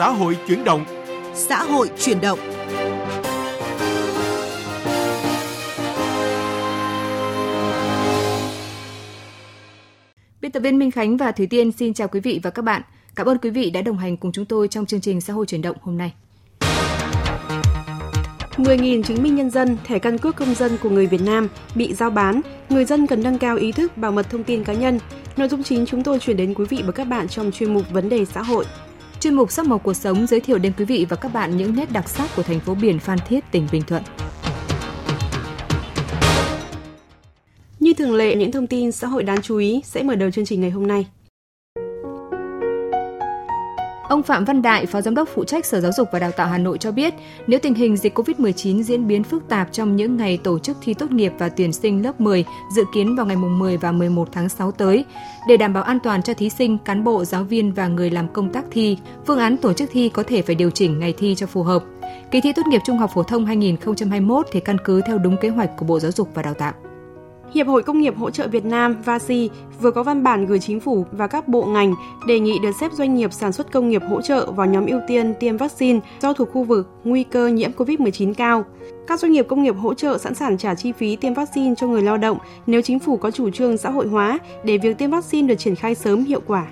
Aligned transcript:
Xã 0.00 0.10
hội 0.10 0.38
chuyển 0.48 0.64
động. 0.64 0.84
Xã 1.34 1.62
hội 1.62 1.90
chuyển 1.98 2.20
động. 2.20 2.38
Biên 10.40 10.52
tập 10.52 10.60
viên 10.60 10.78
Minh 10.78 10.90
Khánh 10.90 11.16
và 11.16 11.32
Thúy 11.32 11.46
Tiên 11.46 11.72
xin 11.72 11.94
chào 11.94 12.08
quý 12.08 12.20
vị 12.20 12.40
và 12.42 12.50
các 12.50 12.62
bạn. 12.62 12.82
Cảm 13.14 13.26
ơn 13.26 13.38
quý 13.38 13.50
vị 13.50 13.70
đã 13.70 13.82
đồng 13.82 13.98
hành 13.98 14.16
cùng 14.16 14.32
chúng 14.32 14.44
tôi 14.44 14.68
trong 14.68 14.86
chương 14.86 15.00
trình 15.00 15.20
Xã 15.20 15.32
hội 15.32 15.46
chuyển 15.46 15.62
động 15.62 15.76
hôm 15.80 15.98
nay. 15.98 16.12
10.000 18.56 19.02
chứng 19.02 19.22
minh 19.22 19.34
nhân 19.34 19.50
dân, 19.50 19.76
thẻ 19.84 19.98
căn 19.98 20.18
cước 20.18 20.36
công 20.36 20.54
dân 20.54 20.78
của 20.82 20.90
người 20.90 21.06
Việt 21.06 21.22
Nam 21.22 21.48
bị 21.74 21.94
giao 21.94 22.10
bán, 22.10 22.40
người 22.68 22.84
dân 22.84 23.06
cần 23.06 23.22
nâng 23.22 23.38
cao 23.38 23.56
ý 23.56 23.72
thức 23.72 23.96
bảo 23.96 24.12
mật 24.12 24.30
thông 24.30 24.44
tin 24.44 24.64
cá 24.64 24.72
nhân. 24.72 24.98
Nội 25.36 25.48
dung 25.48 25.62
chính 25.62 25.86
chúng 25.86 26.02
tôi 26.02 26.18
chuyển 26.18 26.36
đến 26.36 26.54
quý 26.54 26.64
vị 26.64 26.82
và 26.86 26.92
các 26.92 27.04
bạn 27.04 27.28
trong 27.28 27.50
chuyên 27.50 27.74
mục 27.74 27.90
Vấn 27.90 28.08
đề 28.08 28.24
xã 28.24 28.42
hội. 28.42 28.64
Chuyên 29.20 29.34
mục 29.34 29.52
Sắc 29.52 29.66
màu 29.66 29.78
cuộc 29.78 29.94
sống 29.94 30.26
giới 30.26 30.40
thiệu 30.40 30.58
đến 30.58 30.72
quý 30.78 30.84
vị 30.84 31.06
và 31.08 31.16
các 31.16 31.32
bạn 31.32 31.56
những 31.56 31.76
nét 31.76 31.92
đặc 31.92 32.08
sắc 32.08 32.30
của 32.36 32.42
thành 32.42 32.60
phố 32.60 32.74
biển 32.74 32.98
Phan 32.98 33.18
Thiết, 33.28 33.44
tỉnh 33.50 33.66
Bình 33.72 33.82
Thuận. 33.82 34.02
Như 37.80 37.94
thường 37.94 38.14
lệ, 38.14 38.34
những 38.34 38.52
thông 38.52 38.66
tin 38.66 38.92
xã 38.92 39.06
hội 39.06 39.22
đáng 39.22 39.42
chú 39.42 39.56
ý 39.56 39.80
sẽ 39.84 40.02
mở 40.02 40.14
đầu 40.14 40.30
chương 40.30 40.44
trình 40.44 40.60
ngày 40.60 40.70
hôm 40.70 40.86
nay. 40.86 41.06
Ông 44.10 44.22
Phạm 44.22 44.44
Văn 44.44 44.62
Đại, 44.62 44.86
Phó 44.86 45.00
Giám 45.00 45.14
đốc 45.14 45.28
phụ 45.34 45.44
trách 45.44 45.66
Sở 45.66 45.80
Giáo 45.80 45.92
dục 45.92 46.08
và 46.12 46.18
Đào 46.18 46.32
tạo 46.32 46.46
Hà 46.46 46.58
Nội 46.58 46.78
cho 46.78 46.92
biết, 46.92 47.14
nếu 47.46 47.60
tình 47.62 47.74
hình 47.74 47.96
dịch 47.96 48.18
COVID-19 48.18 48.82
diễn 48.82 49.06
biến 49.06 49.24
phức 49.24 49.48
tạp 49.48 49.72
trong 49.72 49.96
những 49.96 50.16
ngày 50.16 50.38
tổ 50.44 50.58
chức 50.58 50.76
thi 50.82 50.94
tốt 50.94 51.10
nghiệp 51.10 51.32
và 51.38 51.48
tuyển 51.48 51.72
sinh 51.72 52.02
lớp 52.02 52.20
10 52.20 52.44
dự 52.76 52.84
kiến 52.94 53.16
vào 53.16 53.26
ngày 53.26 53.36
10 53.36 53.76
và 53.76 53.92
11 53.92 54.28
tháng 54.32 54.48
6 54.48 54.72
tới, 54.72 55.04
để 55.48 55.56
đảm 55.56 55.72
bảo 55.72 55.82
an 55.82 55.98
toàn 56.02 56.22
cho 56.22 56.34
thí 56.34 56.50
sinh, 56.50 56.78
cán 56.78 57.04
bộ, 57.04 57.24
giáo 57.24 57.44
viên 57.44 57.72
và 57.72 57.88
người 57.88 58.10
làm 58.10 58.28
công 58.28 58.52
tác 58.52 58.64
thi, 58.70 58.98
phương 59.26 59.38
án 59.38 59.56
tổ 59.56 59.72
chức 59.72 59.90
thi 59.92 60.08
có 60.08 60.22
thể 60.22 60.42
phải 60.42 60.54
điều 60.54 60.70
chỉnh 60.70 60.98
ngày 60.98 61.14
thi 61.18 61.34
cho 61.34 61.46
phù 61.46 61.62
hợp. 61.62 61.84
Kỳ 62.30 62.40
thi 62.40 62.52
tốt 62.52 62.66
nghiệp 62.66 62.80
trung 62.86 62.98
học 62.98 63.10
phổ 63.14 63.22
thông 63.22 63.46
2021 63.46 64.46
thì 64.52 64.60
căn 64.60 64.76
cứ 64.84 65.00
theo 65.06 65.18
đúng 65.18 65.36
kế 65.40 65.48
hoạch 65.48 65.76
của 65.76 65.84
Bộ 65.84 66.00
Giáo 66.00 66.12
dục 66.12 66.28
và 66.34 66.42
Đào 66.42 66.54
tạo. 66.54 66.72
Hiệp 67.54 67.66
hội 67.66 67.82
Công 67.82 68.00
nghiệp 68.00 68.16
Hỗ 68.16 68.30
trợ 68.30 68.48
Việt 68.48 68.64
Nam, 68.64 68.96
VASI, 69.04 69.50
vừa 69.80 69.90
có 69.90 70.02
văn 70.02 70.22
bản 70.22 70.46
gửi 70.46 70.58
chính 70.58 70.80
phủ 70.80 71.06
và 71.12 71.26
các 71.26 71.48
bộ 71.48 71.64
ngành 71.64 71.94
đề 72.26 72.40
nghị 72.40 72.58
được 72.58 72.70
xếp 72.80 72.92
doanh 72.92 73.14
nghiệp 73.14 73.32
sản 73.32 73.52
xuất 73.52 73.72
công 73.72 73.88
nghiệp 73.88 74.02
hỗ 74.08 74.22
trợ 74.22 74.50
vào 74.50 74.66
nhóm 74.66 74.86
ưu 74.86 75.00
tiên 75.08 75.34
tiêm 75.40 75.56
vaccine 75.56 76.00
do 76.22 76.32
thuộc 76.32 76.48
khu 76.52 76.64
vực 76.64 76.88
nguy 77.04 77.24
cơ 77.24 77.46
nhiễm 77.46 77.70
COVID-19 77.72 78.34
cao. 78.34 78.64
Các 79.06 79.20
doanh 79.20 79.32
nghiệp 79.32 79.46
công 79.48 79.62
nghiệp 79.62 79.76
hỗ 79.78 79.94
trợ 79.94 80.18
sẵn 80.18 80.34
sàng 80.34 80.58
trả 80.58 80.74
chi 80.74 80.92
phí 80.92 81.16
tiêm 81.16 81.34
vaccine 81.34 81.74
cho 81.78 81.86
người 81.86 82.02
lao 82.02 82.16
động 82.16 82.38
nếu 82.66 82.82
chính 82.82 82.98
phủ 82.98 83.16
có 83.16 83.30
chủ 83.30 83.50
trương 83.50 83.78
xã 83.78 83.90
hội 83.90 84.06
hóa 84.06 84.38
để 84.64 84.78
việc 84.78 84.98
tiêm 84.98 85.10
vaccine 85.10 85.48
được 85.48 85.58
triển 85.58 85.76
khai 85.76 85.94
sớm 85.94 86.24
hiệu 86.24 86.40
quả. 86.46 86.66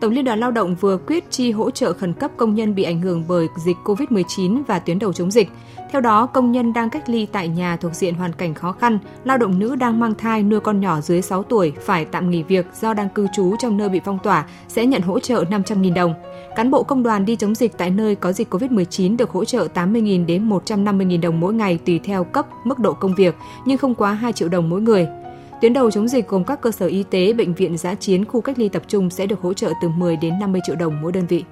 Tổng 0.00 0.12
Liên 0.12 0.24
đoàn 0.24 0.40
Lao 0.40 0.50
động 0.50 0.74
vừa 0.74 0.96
quyết 0.96 1.30
chi 1.30 1.50
hỗ 1.50 1.70
trợ 1.70 1.92
khẩn 1.92 2.12
cấp 2.12 2.30
công 2.36 2.54
nhân 2.54 2.74
bị 2.74 2.82
ảnh 2.82 3.00
hưởng 3.00 3.24
bởi 3.28 3.48
dịch 3.56 3.76
COVID-19 3.84 4.62
và 4.66 4.78
tuyến 4.78 4.98
đầu 4.98 5.12
chống 5.12 5.30
dịch. 5.30 5.48
Theo 5.90 6.00
đó, 6.00 6.26
công 6.26 6.52
nhân 6.52 6.72
đang 6.72 6.90
cách 6.90 7.08
ly 7.08 7.26
tại 7.32 7.48
nhà 7.48 7.76
thuộc 7.76 7.94
diện 7.94 8.14
hoàn 8.14 8.32
cảnh 8.32 8.54
khó 8.54 8.72
khăn, 8.72 8.98
lao 9.24 9.38
động 9.38 9.58
nữ 9.58 9.76
đang 9.76 10.00
mang 10.00 10.14
thai 10.14 10.42
nuôi 10.42 10.60
con 10.60 10.80
nhỏ 10.80 11.00
dưới 11.00 11.22
6 11.22 11.42
tuổi 11.42 11.72
phải 11.80 12.04
tạm 12.04 12.30
nghỉ 12.30 12.42
việc 12.42 12.66
do 12.80 12.94
đang 12.94 13.08
cư 13.08 13.26
trú 13.36 13.56
trong 13.58 13.76
nơi 13.76 13.88
bị 13.88 14.00
phong 14.04 14.18
tỏa 14.22 14.46
sẽ 14.68 14.86
nhận 14.86 15.02
hỗ 15.02 15.20
trợ 15.20 15.44
500.000 15.50 15.94
đồng. 15.94 16.14
Cán 16.56 16.70
bộ 16.70 16.82
công 16.82 17.02
đoàn 17.02 17.24
đi 17.24 17.36
chống 17.36 17.54
dịch 17.54 17.78
tại 17.78 17.90
nơi 17.90 18.14
có 18.14 18.32
dịch 18.32 18.54
COVID-19 18.54 19.16
được 19.16 19.30
hỗ 19.30 19.44
trợ 19.44 19.68
80.000 19.74 20.26
đến 20.26 20.48
150.000 20.48 21.20
đồng 21.20 21.40
mỗi 21.40 21.54
ngày 21.54 21.78
tùy 21.86 22.00
theo 22.04 22.24
cấp, 22.24 22.46
mức 22.64 22.78
độ 22.78 22.92
công 22.92 23.14
việc, 23.14 23.34
nhưng 23.66 23.78
không 23.78 23.94
quá 23.94 24.12
2 24.12 24.32
triệu 24.32 24.48
đồng 24.48 24.68
mỗi 24.68 24.80
người. 24.80 25.06
Tuyến 25.60 25.72
đầu 25.72 25.90
chống 25.90 26.08
dịch 26.08 26.28
gồm 26.28 26.44
các 26.44 26.60
cơ 26.60 26.70
sở 26.70 26.86
y 26.86 27.02
tế, 27.02 27.32
bệnh 27.32 27.54
viện 27.54 27.78
giã 27.78 27.94
chiến, 27.94 28.24
khu 28.24 28.40
cách 28.40 28.58
ly 28.58 28.68
tập 28.68 28.82
trung 28.88 29.10
sẽ 29.10 29.26
được 29.26 29.40
hỗ 29.40 29.52
trợ 29.52 29.72
từ 29.82 29.88
10 29.88 30.16
đến 30.16 30.38
50 30.40 30.60
triệu 30.64 30.76
đồng 30.76 31.02
mỗi 31.02 31.12
đơn 31.12 31.26
vị. 31.26 31.44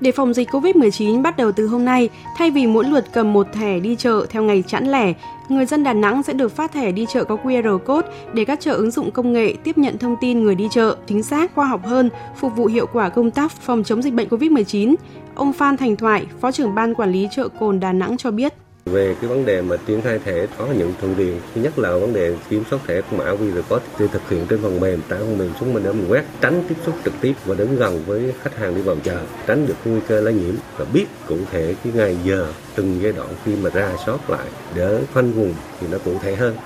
Để 0.00 0.12
phòng 0.12 0.34
dịch 0.34 0.50
COVID-19 0.50 1.22
bắt 1.22 1.36
đầu 1.36 1.52
từ 1.52 1.66
hôm 1.66 1.84
nay, 1.84 2.08
thay 2.36 2.50
vì 2.50 2.66
mỗi 2.66 2.84
lượt 2.84 3.04
cầm 3.12 3.32
một 3.32 3.46
thẻ 3.52 3.80
đi 3.80 3.96
chợ 3.96 4.26
theo 4.30 4.42
ngày 4.42 4.64
chẵn 4.66 4.86
lẻ, 4.86 5.12
người 5.48 5.66
dân 5.66 5.84
Đà 5.84 5.92
Nẵng 5.92 6.22
sẽ 6.22 6.32
được 6.32 6.56
phát 6.56 6.72
thẻ 6.72 6.92
đi 6.92 7.06
chợ 7.12 7.24
có 7.24 7.36
QR 7.44 7.78
code 7.78 8.08
để 8.32 8.44
các 8.44 8.60
chợ 8.60 8.72
ứng 8.72 8.90
dụng 8.90 9.10
công 9.10 9.32
nghệ 9.32 9.54
tiếp 9.64 9.78
nhận 9.78 9.98
thông 9.98 10.16
tin 10.20 10.44
người 10.44 10.54
đi 10.54 10.68
chợ 10.70 10.96
chính 11.06 11.22
xác, 11.22 11.54
khoa 11.54 11.66
học 11.66 11.86
hơn, 11.86 12.10
phục 12.36 12.56
vụ 12.56 12.66
hiệu 12.66 12.86
quả 12.92 13.08
công 13.08 13.30
tác 13.30 13.52
phòng 13.52 13.84
chống 13.84 14.02
dịch 14.02 14.14
bệnh 14.14 14.28
COVID-19. 14.28 14.94
Ông 15.34 15.52
Phan 15.52 15.76
Thành 15.76 15.96
Thoại, 15.96 16.26
Phó 16.40 16.52
trưởng 16.52 16.74
ban 16.74 16.94
quản 16.94 17.12
lý 17.12 17.28
chợ 17.30 17.48
Cồn 17.48 17.80
Đà 17.80 17.92
Nẵng 17.92 18.16
cho 18.16 18.30
biết. 18.30 18.54
Về 18.84 19.14
cái 19.20 19.30
vấn 19.30 19.44
đề 19.44 19.62
mà 19.62 19.76
triển 19.86 20.02
khai 20.02 20.18
thẻ 20.18 20.46
có 20.58 20.66
những 20.66 20.94
thuận 21.00 21.14
tiện, 21.14 21.40
thứ 21.54 21.60
nhất 21.60 21.78
là 21.78 21.96
vấn 21.96 22.12
đề 22.12 22.36
kiểm 22.48 22.64
soát 22.70 22.78
thẻ 22.86 23.00
mã 23.10 23.24
QR 23.24 23.62
code 23.68 23.84
thì 23.98 24.06
thực 24.12 24.28
hiện 24.28 24.46
trên 24.48 24.62
phần 24.62 24.80
mềm, 24.80 25.00
tải 25.08 25.18
phần 25.18 25.38
mềm 25.38 25.50
xuống 25.60 25.74
mình 25.74 25.84
để 25.84 25.92
mình 25.92 26.06
quét, 26.08 26.24
tránh 26.40 26.62
tiếp 26.68 26.74
xúc 26.86 26.94
trực 27.04 27.14
tiếp 27.20 27.32
và 27.44 27.54
đứng 27.54 27.76
gần 27.76 28.02
với 28.06 28.32
khách 28.42 28.56
hàng 28.56 28.74
đi 28.74 28.82
vào 28.82 28.96
chợ, 29.04 29.20
tránh 29.46 29.66
được 29.66 29.74
nguy 29.84 30.00
cơ 30.08 30.20
lây 30.20 30.34
nhiễm 30.34 30.54
và 30.76 30.84
biết 30.92 31.06
cụ 31.28 31.36
thể 31.50 31.74
cái 31.84 31.92
ngày 31.96 32.16
giờ 32.24 32.46
từng 32.74 32.98
giai 33.02 33.12
đoạn 33.12 33.28
khi 33.44 33.52
mà 33.62 33.70
ra 33.70 33.92
soát 34.06 34.30
lại 34.30 34.46
để 34.74 35.00
khoanh 35.12 35.32
vùng 35.32 35.54
thì 35.80 35.86
nó 35.90 35.98
cụ 36.04 36.12
thể 36.22 36.36
hơn. 36.36 36.56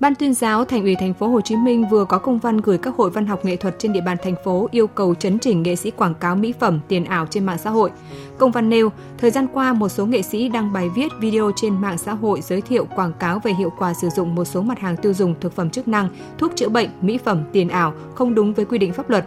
Ban 0.00 0.14
tuyên 0.14 0.34
giáo 0.34 0.64
Thành 0.64 0.82
ủy 0.82 0.94
Thành 0.96 1.14
phố 1.14 1.28
Hồ 1.28 1.40
Chí 1.40 1.56
Minh 1.56 1.88
vừa 1.90 2.04
có 2.04 2.18
công 2.18 2.38
văn 2.38 2.56
gửi 2.56 2.78
các 2.78 2.94
hội 2.96 3.10
văn 3.10 3.26
học 3.26 3.44
nghệ 3.44 3.56
thuật 3.56 3.74
trên 3.78 3.92
địa 3.92 4.00
bàn 4.00 4.16
thành 4.22 4.34
phố 4.44 4.68
yêu 4.70 4.86
cầu 4.86 5.14
chấn 5.14 5.38
chỉnh 5.38 5.62
nghệ 5.62 5.76
sĩ 5.76 5.90
quảng 5.90 6.14
cáo 6.14 6.36
mỹ 6.36 6.54
phẩm 6.60 6.80
tiền 6.88 7.04
ảo 7.04 7.26
trên 7.26 7.46
mạng 7.46 7.58
xã 7.58 7.70
hội. 7.70 7.90
Công 8.38 8.50
văn 8.50 8.68
nêu, 8.68 8.92
thời 9.18 9.30
gian 9.30 9.46
qua 9.52 9.72
một 9.72 9.88
số 9.88 10.06
nghệ 10.06 10.22
sĩ 10.22 10.48
đăng 10.48 10.72
bài 10.72 10.88
viết 10.96 11.12
video 11.20 11.50
trên 11.56 11.80
mạng 11.80 11.98
xã 11.98 12.14
hội 12.14 12.40
giới 12.40 12.60
thiệu 12.60 12.86
quảng 12.96 13.12
cáo 13.12 13.38
về 13.38 13.52
hiệu 13.52 13.72
quả 13.78 13.94
sử 13.94 14.08
dụng 14.08 14.34
một 14.34 14.44
số 14.44 14.62
mặt 14.62 14.78
hàng 14.78 14.96
tiêu 14.96 15.14
dùng 15.14 15.34
thực 15.40 15.52
phẩm 15.52 15.70
chức 15.70 15.88
năng, 15.88 16.08
thuốc 16.38 16.52
chữa 16.56 16.68
bệnh, 16.68 16.88
mỹ 17.00 17.18
phẩm 17.18 17.42
tiền 17.52 17.68
ảo 17.68 17.92
không 18.14 18.34
đúng 18.34 18.52
với 18.52 18.64
quy 18.64 18.78
định 18.78 18.92
pháp 18.92 19.10
luật. 19.10 19.24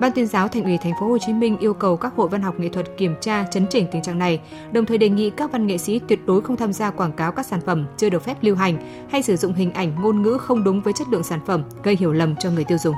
Ban 0.00 0.12
tuyên 0.12 0.26
giáo 0.26 0.48
Thành 0.48 0.64
ủy 0.64 0.78
Thành 0.78 0.92
phố 1.00 1.06
Hồ 1.06 1.18
Chí 1.18 1.32
Minh 1.32 1.56
yêu 1.58 1.74
cầu 1.74 1.96
các 1.96 2.12
hội 2.16 2.28
văn 2.28 2.42
học 2.42 2.60
nghệ 2.60 2.68
thuật 2.68 2.96
kiểm 2.96 3.14
tra 3.20 3.44
chấn 3.50 3.66
chỉnh 3.70 3.86
tình 3.92 4.02
trạng 4.02 4.18
này, 4.18 4.40
đồng 4.72 4.84
thời 4.84 4.98
đề 4.98 5.08
nghị 5.08 5.30
các 5.30 5.52
văn 5.52 5.66
nghệ 5.66 5.78
sĩ 5.78 6.00
tuyệt 6.08 6.20
đối 6.26 6.40
không 6.40 6.56
tham 6.56 6.72
gia 6.72 6.90
quảng 6.90 7.12
cáo 7.12 7.32
các 7.32 7.46
sản 7.46 7.60
phẩm 7.66 7.86
chưa 7.96 8.10
được 8.10 8.24
phép 8.24 8.36
lưu 8.40 8.56
hành 8.56 8.76
hay 9.10 9.22
sử 9.22 9.36
dụng 9.36 9.52
hình 9.52 9.72
ảnh 9.72 9.92
ngôn 10.02 10.22
ngữ 10.22 10.38
không 10.38 10.64
đúng 10.64 10.80
với 10.80 10.92
chất 10.92 11.08
lượng 11.10 11.22
sản 11.22 11.40
phẩm, 11.46 11.62
gây 11.82 11.96
hiểu 11.96 12.12
lầm 12.12 12.36
cho 12.36 12.50
người 12.50 12.64
tiêu 12.64 12.78
dùng. 12.78 12.94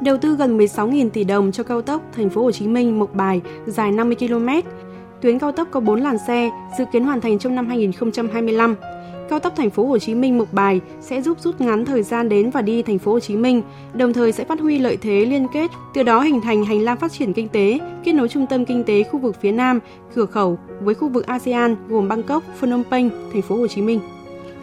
Đầu 0.00 0.16
tư 0.18 0.36
gần 0.36 0.58
16.000 0.58 1.10
tỷ 1.10 1.24
đồng 1.24 1.52
cho 1.52 1.62
cao 1.62 1.82
tốc 1.82 2.02
Thành 2.16 2.30
phố 2.30 2.42
Hồ 2.42 2.50
Chí 2.50 2.68
Minh 2.68 2.98
Mộc 2.98 3.14
Bài 3.14 3.40
dài 3.66 3.92
50 3.92 4.16
km. 4.16 4.48
Tuyến 5.20 5.38
cao 5.38 5.52
tốc 5.52 5.68
có 5.70 5.80
4 5.80 6.00
làn 6.00 6.16
xe, 6.26 6.50
dự 6.78 6.84
kiến 6.92 7.04
hoàn 7.04 7.20
thành 7.20 7.38
trong 7.38 7.54
năm 7.54 7.68
2025 7.68 8.76
cao 9.28 9.38
tốc 9.38 9.52
thành 9.56 9.70
phố 9.70 9.86
Hồ 9.86 9.98
Chí 9.98 10.14
Minh 10.14 10.38
Mộc 10.38 10.52
Bài 10.52 10.80
sẽ 11.00 11.22
giúp 11.22 11.40
rút 11.40 11.60
ngắn 11.60 11.84
thời 11.84 12.02
gian 12.02 12.28
đến 12.28 12.50
và 12.50 12.62
đi 12.62 12.82
thành 12.82 12.98
phố 12.98 13.12
Hồ 13.12 13.20
Chí 13.20 13.36
Minh, 13.36 13.62
đồng 13.94 14.12
thời 14.12 14.32
sẽ 14.32 14.44
phát 14.44 14.60
huy 14.60 14.78
lợi 14.78 14.96
thế 14.96 15.24
liên 15.24 15.46
kết, 15.52 15.70
từ 15.94 16.02
đó 16.02 16.20
hình 16.20 16.40
thành 16.40 16.64
hành 16.64 16.80
lang 16.80 16.96
phát 16.96 17.12
triển 17.12 17.32
kinh 17.32 17.48
tế, 17.48 17.78
kết 18.04 18.12
nối 18.12 18.28
trung 18.28 18.46
tâm 18.46 18.64
kinh 18.64 18.84
tế 18.84 19.02
khu 19.02 19.18
vực 19.18 19.36
phía 19.40 19.52
Nam, 19.52 19.80
cửa 20.14 20.26
khẩu 20.26 20.58
với 20.80 20.94
khu 20.94 21.08
vực 21.08 21.26
ASEAN 21.26 21.76
gồm 21.88 22.08
Bangkok, 22.08 22.42
Phnom 22.60 22.82
Penh, 22.90 23.10
thành 23.32 23.42
phố 23.42 23.56
Hồ 23.56 23.66
Chí 23.66 23.82
Minh. 23.82 24.00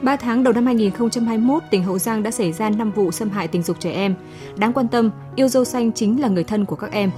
3 0.01 0.15
tháng 0.15 0.43
đầu 0.43 0.53
năm 0.53 0.65
2021, 0.65 1.63
tỉnh 1.71 1.83
Hậu 1.83 1.97
Giang 1.97 2.23
đã 2.23 2.31
xảy 2.31 2.51
ra 2.51 2.69
5 2.69 2.91
vụ 2.91 3.11
xâm 3.11 3.29
hại 3.29 3.47
tình 3.47 3.63
dục 3.63 3.79
trẻ 3.79 3.91
em. 3.91 4.15
Đáng 4.57 4.73
quan 4.73 4.87
tâm, 4.87 5.11
yêu 5.35 5.47
dâu 5.47 5.65
xanh 5.65 5.91
chính 5.91 6.21
là 6.21 6.27
người 6.27 6.43
thân 6.43 6.65
của 6.65 6.75
các 6.75 6.91
em. 6.91 7.11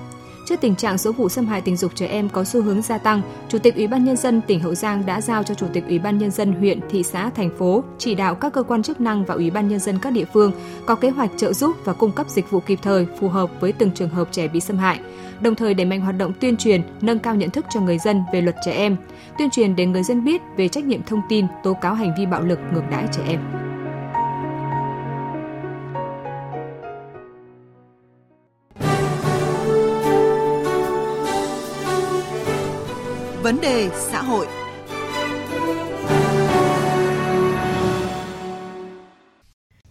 Trước 0.51 0.61
tình 0.61 0.75
trạng 0.75 0.97
số 0.97 1.11
vụ 1.11 1.29
xâm 1.29 1.45
hại 1.45 1.61
tình 1.61 1.77
dục 1.77 1.91
trẻ 1.95 2.07
em 2.07 2.29
có 2.29 2.43
xu 2.43 2.61
hướng 2.61 2.81
gia 2.81 2.97
tăng, 2.97 3.21
Chủ 3.49 3.59
tịch 3.59 3.75
Ủy 3.75 3.87
ban 3.87 4.03
nhân 4.05 4.17
dân 4.17 4.41
tỉnh 4.47 4.59
Hậu 4.59 4.75
Giang 4.75 5.05
đã 5.05 5.21
giao 5.21 5.43
cho 5.43 5.53
Chủ 5.53 5.65
tịch 5.73 5.83
Ủy 5.87 5.99
ban 5.99 6.17
nhân 6.17 6.31
dân 6.31 6.53
huyện, 6.53 6.79
thị 6.89 7.03
xã, 7.03 7.29
thành 7.29 7.49
phố 7.57 7.83
chỉ 7.97 8.15
đạo 8.15 8.35
các 8.35 8.53
cơ 8.53 8.63
quan 8.63 8.83
chức 8.83 9.01
năng 9.01 9.25
và 9.25 9.35
Ủy 9.35 9.49
ban 9.49 9.67
nhân 9.67 9.79
dân 9.79 9.99
các 10.01 10.13
địa 10.13 10.25
phương 10.33 10.51
có 10.85 10.95
kế 10.95 11.09
hoạch 11.09 11.31
trợ 11.37 11.53
giúp 11.53 11.75
và 11.85 11.93
cung 11.93 12.11
cấp 12.11 12.29
dịch 12.29 12.51
vụ 12.51 12.59
kịp 12.59 12.79
thời 12.81 13.07
phù 13.19 13.29
hợp 13.29 13.49
với 13.59 13.71
từng 13.71 13.91
trường 13.91 14.09
hợp 14.09 14.27
trẻ 14.31 14.47
bị 14.47 14.59
xâm 14.59 14.77
hại. 14.77 14.99
Đồng 15.41 15.55
thời 15.55 15.73
đẩy 15.73 15.85
mạnh 15.85 16.01
hoạt 16.01 16.17
động 16.17 16.33
tuyên 16.39 16.57
truyền, 16.57 16.81
nâng 17.01 17.19
cao 17.19 17.35
nhận 17.35 17.49
thức 17.49 17.65
cho 17.73 17.81
người 17.81 17.97
dân 17.97 18.23
về 18.33 18.41
luật 18.41 18.55
trẻ 18.65 18.71
em, 18.71 18.97
tuyên 19.37 19.49
truyền 19.49 19.75
để 19.75 19.85
người 19.85 20.03
dân 20.03 20.23
biết 20.23 20.41
về 20.57 20.67
trách 20.67 20.85
nhiệm 20.85 21.03
thông 21.03 21.21
tin, 21.29 21.45
tố 21.63 21.73
cáo 21.73 21.93
hành 21.93 22.13
vi 22.17 22.25
bạo 22.25 22.41
lực 22.41 22.59
ngược 22.73 22.83
đãi 22.91 23.07
trẻ 23.11 23.21
em. 23.27 23.70
Vấn 33.43 33.61
đề 33.61 33.89
xã 33.93 34.21
hội. 34.21 34.47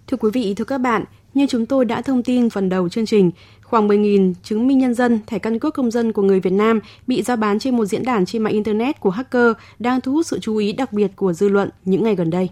Thưa 0.07 0.17
quý 0.21 0.31
vị, 0.33 0.55
thưa 0.57 0.65
các 0.65 0.79
bạn, 0.79 1.05
như 1.35 1.47
chúng 1.49 1.67
tôi 1.67 1.85
đã 1.85 2.03
thông 2.03 2.23
tin 2.23 2.51
phần 2.51 2.69
đầu 2.69 2.89
chương 2.89 3.07
trình, 3.07 3.31
khoảng 3.63 3.89
10.000 3.89 4.35
chứng 4.43 4.67
minh 4.67 4.79
nhân 4.79 4.95
dân, 4.95 5.21
thẻ 5.27 5.39
căn 5.39 5.59
cước 5.59 5.75
công 5.75 5.91
dân 5.91 6.13
của 6.13 6.23
người 6.23 6.41
Việt 6.41 6.53
Nam 6.53 6.81
bị 7.07 7.23
giao 7.23 7.37
bán 7.37 7.59
trên 7.59 7.77
một 7.77 7.85
diễn 7.85 8.05
đàn 8.05 8.27
trên 8.27 8.43
mạng 8.43 8.53
Internet 8.53 9.01
của 9.01 9.11
hacker 9.11 9.53
đang 9.79 10.01
thu 10.01 10.13
hút 10.13 10.27
sự 10.27 10.39
chú 10.39 10.57
ý 10.57 10.73
đặc 10.73 10.93
biệt 10.93 11.11
của 11.17 11.33
dư 11.33 11.49
luận 11.49 11.71
những 11.85 12.05
ngày 12.05 12.15
gần 12.15 12.31
đây 12.31 12.49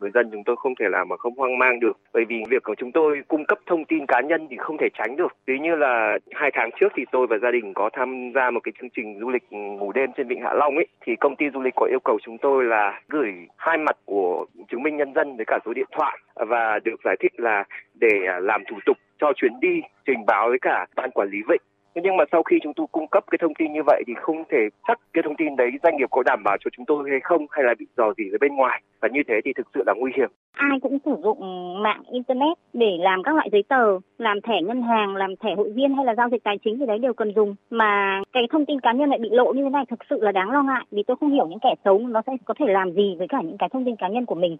người 0.00 0.10
dân 0.14 0.30
chúng 0.32 0.44
tôi 0.44 0.56
không 0.56 0.74
thể 0.74 0.86
làm 0.88 1.08
mà 1.08 1.16
không 1.16 1.34
hoang 1.36 1.58
mang 1.58 1.80
được. 1.80 1.96
Bởi 2.12 2.24
vì 2.24 2.42
việc 2.50 2.62
của 2.62 2.74
chúng 2.74 2.92
tôi 2.92 3.22
cung 3.28 3.44
cấp 3.44 3.58
thông 3.66 3.84
tin 3.84 4.06
cá 4.06 4.20
nhân 4.20 4.46
thì 4.50 4.56
không 4.56 4.76
thể 4.78 4.88
tránh 4.98 5.16
được. 5.16 5.36
Ví 5.46 5.58
như 5.58 5.74
là 5.74 6.18
hai 6.32 6.50
tháng 6.54 6.70
trước 6.80 6.92
thì 6.96 7.04
tôi 7.12 7.26
và 7.26 7.38
gia 7.38 7.50
đình 7.50 7.74
có 7.74 7.90
tham 7.92 8.32
gia 8.34 8.50
một 8.50 8.60
cái 8.60 8.72
chương 8.80 8.90
trình 8.90 9.18
du 9.20 9.30
lịch 9.30 9.42
ngủ 9.50 9.92
đêm 9.92 10.10
trên 10.16 10.28
vịnh 10.28 10.42
hạ 10.42 10.52
long 10.54 10.76
ấy. 10.76 10.86
Thì 11.00 11.16
công 11.16 11.36
ty 11.36 11.46
du 11.54 11.60
lịch 11.62 11.74
có 11.76 11.86
yêu 11.86 12.00
cầu 12.04 12.18
chúng 12.22 12.38
tôi 12.38 12.64
là 12.64 13.00
gửi 13.08 13.32
hai 13.56 13.78
mặt 13.78 13.96
của 14.04 14.46
chứng 14.68 14.82
minh 14.82 14.96
nhân 14.96 15.14
dân 15.14 15.36
với 15.36 15.44
cả 15.46 15.58
số 15.64 15.72
điện 15.72 15.88
thoại. 15.92 16.18
Và 16.34 16.78
được 16.84 16.96
giải 17.04 17.16
thích 17.20 17.32
là 17.36 17.64
để 17.94 18.20
làm 18.40 18.62
thủ 18.70 18.76
tục 18.86 18.96
cho 19.18 19.32
chuyến 19.36 19.60
đi, 19.60 19.80
trình 20.06 20.26
báo 20.26 20.48
với 20.48 20.58
cả 20.62 20.86
ban 20.96 21.10
quản 21.10 21.28
lý 21.30 21.38
vịnh. 21.48 21.62
Thế 21.96 22.02
nhưng 22.04 22.16
mà 22.16 22.24
sau 22.32 22.42
khi 22.42 22.56
chúng 22.62 22.74
tôi 22.76 22.86
cung 22.92 23.08
cấp 23.08 23.24
cái 23.30 23.38
thông 23.42 23.54
tin 23.58 23.72
như 23.72 23.80
vậy 23.86 24.02
thì 24.06 24.12
không 24.22 24.44
thể 24.50 24.58
chắc 24.88 25.00
cái 25.12 25.22
thông 25.24 25.36
tin 25.38 25.56
đấy 25.56 25.70
doanh 25.82 25.96
nghiệp 25.96 26.10
có 26.10 26.22
đảm 26.22 26.42
bảo 26.44 26.56
cho 26.64 26.68
chúng 26.76 26.86
tôi 26.86 27.10
hay 27.10 27.20
không 27.22 27.46
hay 27.50 27.64
là 27.64 27.74
bị 27.78 27.86
dò 27.96 28.12
dỉ 28.18 28.24
ở 28.32 28.38
bên 28.40 28.54
ngoài 28.56 28.82
và 29.00 29.08
như 29.12 29.20
thế 29.28 29.34
thì 29.44 29.52
thực 29.56 29.66
sự 29.74 29.82
là 29.86 29.92
nguy 29.96 30.12
hiểm. 30.16 30.30
Ai 30.52 30.78
cũng 30.82 30.98
sử 31.04 31.14
dụng 31.24 31.38
mạng 31.82 32.02
internet 32.12 32.56
để 32.72 32.92
làm 33.00 33.22
các 33.22 33.34
loại 33.34 33.48
giấy 33.52 33.62
tờ, 33.68 33.84
làm 34.18 34.40
thẻ 34.40 34.54
ngân 34.62 34.82
hàng, 34.82 35.16
làm 35.16 35.36
thẻ 35.36 35.50
hội 35.56 35.70
viên 35.76 35.94
hay 35.96 36.04
là 36.04 36.14
giao 36.16 36.28
dịch 36.32 36.44
tài 36.44 36.58
chính 36.64 36.78
thì 36.78 36.86
đấy 36.86 36.98
đều 36.98 37.14
cần 37.14 37.32
dùng 37.36 37.54
mà 37.70 38.22
cái 38.32 38.42
thông 38.52 38.66
tin 38.66 38.80
cá 38.80 38.92
nhân 38.92 39.10
lại 39.10 39.18
bị 39.22 39.28
lộ 39.32 39.52
như 39.52 39.62
thế 39.64 39.70
này 39.70 39.84
thực 39.90 40.00
sự 40.10 40.16
là 40.20 40.32
đáng 40.32 40.50
lo 40.50 40.62
ngại 40.62 40.84
vì 40.90 41.02
tôi 41.06 41.16
không 41.20 41.32
hiểu 41.32 41.46
những 41.48 41.62
kẻ 41.62 41.74
xấu 41.84 41.98
nó 41.98 42.22
sẽ 42.26 42.32
có 42.44 42.54
thể 42.58 42.66
làm 42.68 42.92
gì 42.92 43.14
với 43.18 43.26
cả 43.28 43.40
những 43.44 43.58
cái 43.58 43.68
thông 43.72 43.84
tin 43.84 43.96
cá 43.96 44.08
nhân 44.08 44.26
của 44.26 44.34
mình. 44.34 44.56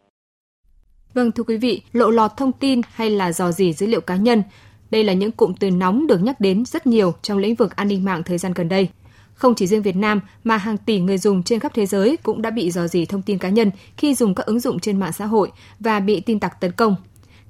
Vâng 1.15 1.33
thưa 1.33 1.43
quý 1.43 1.57
vị, 1.57 1.83
lộ 1.93 2.11
lọt 2.11 2.31
thông 2.37 2.53
tin 2.61 2.81
hay 2.95 3.11
là 3.11 3.33
dò 3.33 3.51
dỉ 3.51 3.73
dữ 3.73 3.87
liệu 3.87 4.01
cá 4.01 4.17
nhân 4.17 4.43
đây 4.91 5.05
là 5.05 5.13
những 5.13 5.33
cụm 5.33 5.53
từ 5.55 5.71
nóng 5.71 6.07
được 6.07 6.23
nhắc 6.23 6.41
đến 6.41 6.65
rất 6.65 6.87
nhiều 6.87 7.15
trong 7.23 7.39
lĩnh 7.39 7.55
vực 7.55 7.77
an 7.77 7.89
ninh 7.89 8.05
mạng 8.05 8.23
thời 8.23 8.39
gian 8.39 8.53
gần 8.53 8.69
đây. 8.69 8.89
Không 9.35 9.55
chỉ 9.55 9.67
riêng 9.67 9.83
Việt 9.83 9.97
Nam 9.97 10.21
mà 10.45 10.57
hàng 10.57 10.77
tỷ 10.77 11.01
người 11.01 11.19
dùng 11.19 11.43
trên 11.43 11.61
khắp 11.61 11.73
thế 11.75 11.87
giới 11.87 12.17
cũng 12.23 12.43
đã 12.43 12.51
bị 12.51 12.71
dò 12.71 12.87
dỉ 12.87 13.05
thông 13.05 13.23
tin 13.23 13.39
cá 13.39 13.49
nhân 13.49 13.71
khi 13.97 14.15
dùng 14.15 14.35
các 14.35 14.47
ứng 14.47 14.61
dụng 14.61 14.79
trên 14.81 15.01
mạng 15.01 15.13
xã 15.13 15.27
hội 15.27 15.53
và 15.81 16.01
bị 16.01 16.21
tin 16.21 16.41
tặc 16.41 16.61
tấn 16.61 16.73
công. 16.73 16.97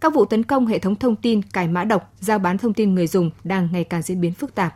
Các 0.01 0.15
vụ 0.15 0.25
tấn 0.25 0.43
công 0.43 0.67
hệ 0.67 0.79
thống 0.79 0.97
thông 0.97 1.17
tin, 1.17 1.43
cài 1.43 1.69
mã 1.69 1.85
độc, 1.85 2.13
giao 2.21 2.39
bán 2.39 2.59
thông 2.59 2.75
tin 2.75 2.95
người 2.95 3.07
dùng 3.07 3.31
đang 3.45 3.69
ngày 3.73 3.85
càng 3.85 4.03
diễn 4.03 4.21
biến 4.21 4.33
phức 4.33 4.55
tạp. 4.55 4.75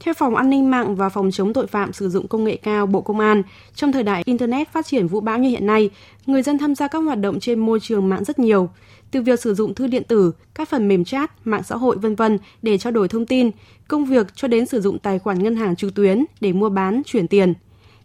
Theo 0.00 0.14
Phòng 0.14 0.36
An 0.36 0.50
ninh 0.50 0.70
mạng 0.70 0.96
và 0.96 1.08
Phòng 1.08 1.30
chống 1.30 1.52
tội 1.52 1.66
phạm 1.66 1.92
sử 1.92 2.08
dụng 2.08 2.28
công 2.28 2.44
nghệ 2.44 2.56
cao 2.56 2.86
Bộ 2.86 3.00
Công 3.00 3.20
an, 3.20 3.42
trong 3.74 3.92
thời 3.92 4.02
đại 4.02 4.22
Internet 4.26 4.72
phát 4.72 4.86
triển 4.86 5.06
vũ 5.06 5.20
bão 5.20 5.38
như 5.38 5.48
hiện 5.48 5.66
nay, 5.66 5.90
người 6.26 6.42
dân 6.42 6.58
tham 6.58 6.74
gia 6.74 6.88
các 6.88 6.98
hoạt 6.98 7.18
động 7.18 7.40
trên 7.40 7.58
môi 7.58 7.80
trường 7.80 8.08
mạng 8.08 8.24
rất 8.24 8.38
nhiều. 8.38 8.70
Từ 9.12 9.22
việc 9.22 9.40
sử 9.40 9.54
dụng 9.54 9.74
thư 9.74 9.86
điện 9.86 10.02
tử, 10.08 10.32
các 10.54 10.68
phần 10.68 10.88
mềm 10.88 11.04
chat, 11.04 11.46
mạng 11.46 11.62
xã 11.62 11.76
hội 11.76 11.96
vân 11.96 12.14
vân 12.14 12.38
để 12.62 12.78
trao 12.78 12.90
đổi 12.90 13.08
thông 13.08 13.26
tin, 13.26 13.50
công 13.88 14.04
việc 14.04 14.26
cho 14.34 14.48
đến 14.48 14.66
sử 14.66 14.80
dụng 14.80 14.98
tài 14.98 15.18
khoản 15.18 15.42
ngân 15.42 15.56
hàng 15.56 15.76
trực 15.76 15.94
tuyến 15.94 16.24
để 16.40 16.52
mua 16.52 16.68
bán, 16.68 17.02
chuyển 17.06 17.28
tiền. 17.28 17.54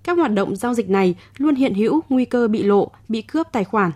Các 0.03 0.17
hoạt 0.17 0.33
động 0.33 0.55
giao 0.55 0.73
dịch 0.73 0.89
này 0.89 1.15
luôn 1.37 1.55
hiện 1.55 1.73
hữu 1.73 2.01
nguy 2.09 2.25
cơ 2.25 2.47
bị 2.47 2.63
lộ, 2.63 2.91
bị 3.09 3.21
cướp 3.21 3.47
tài 3.51 3.63
khoản. 3.63 3.91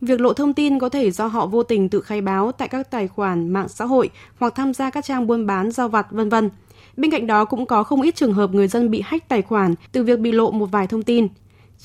Việc 0.00 0.20
lộ 0.20 0.32
thông 0.32 0.54
tin 0.54 0.78
có 0.78 0.88
thể 0.88 1.10
do 1.10 1.26
họ 1.26 1.46
vô 1.46 1.62
tình 1.62 1.88
tự 1.88 2.00
khai 2.00 2.20
báo 2.20 2.52
tại 2.52 2.68
các 2.68 2.90
tài 2.90 3.08
khoản 3.08 3.48
mạng 3.48 3.68
xã 3.68 3.84
hội 3.84 4.10
hoặc 4.38 4.54
tham 4.54 4.74
gia 4.74 4.90
các 4.90 5.04
trang 5.04 5.26
buôn 5.26 5.46
bán 5.46 5.70
giao 5.70 5.88
vặt 5.88 6.06
vân 6.10 6.28
vân. 6.28 6.50
Bên 6.96 7.10
cạnh 7.10 7.26
đó 7.26 7.44
cũng 7.44 7.66
có 7.66 7.82
không 7.82 8.02
ít 8.02 8.16
trường 8.16 8.32
hợp 8.32 8.54
người 8.54 8.68
dân 8.68 8.90
bị 8.90 9.02
hack 9.04 9.28
tài 9.28 9.42
khoản 9.42 9.74
từ 9.92 10.04
việc 10.04 10.20
bị 10.20 10.32
lộ 10.32 10.50
một 10.50 10.66
vài 10.66 10.86
thông 10.86 11.02
tin. 11.02 11.28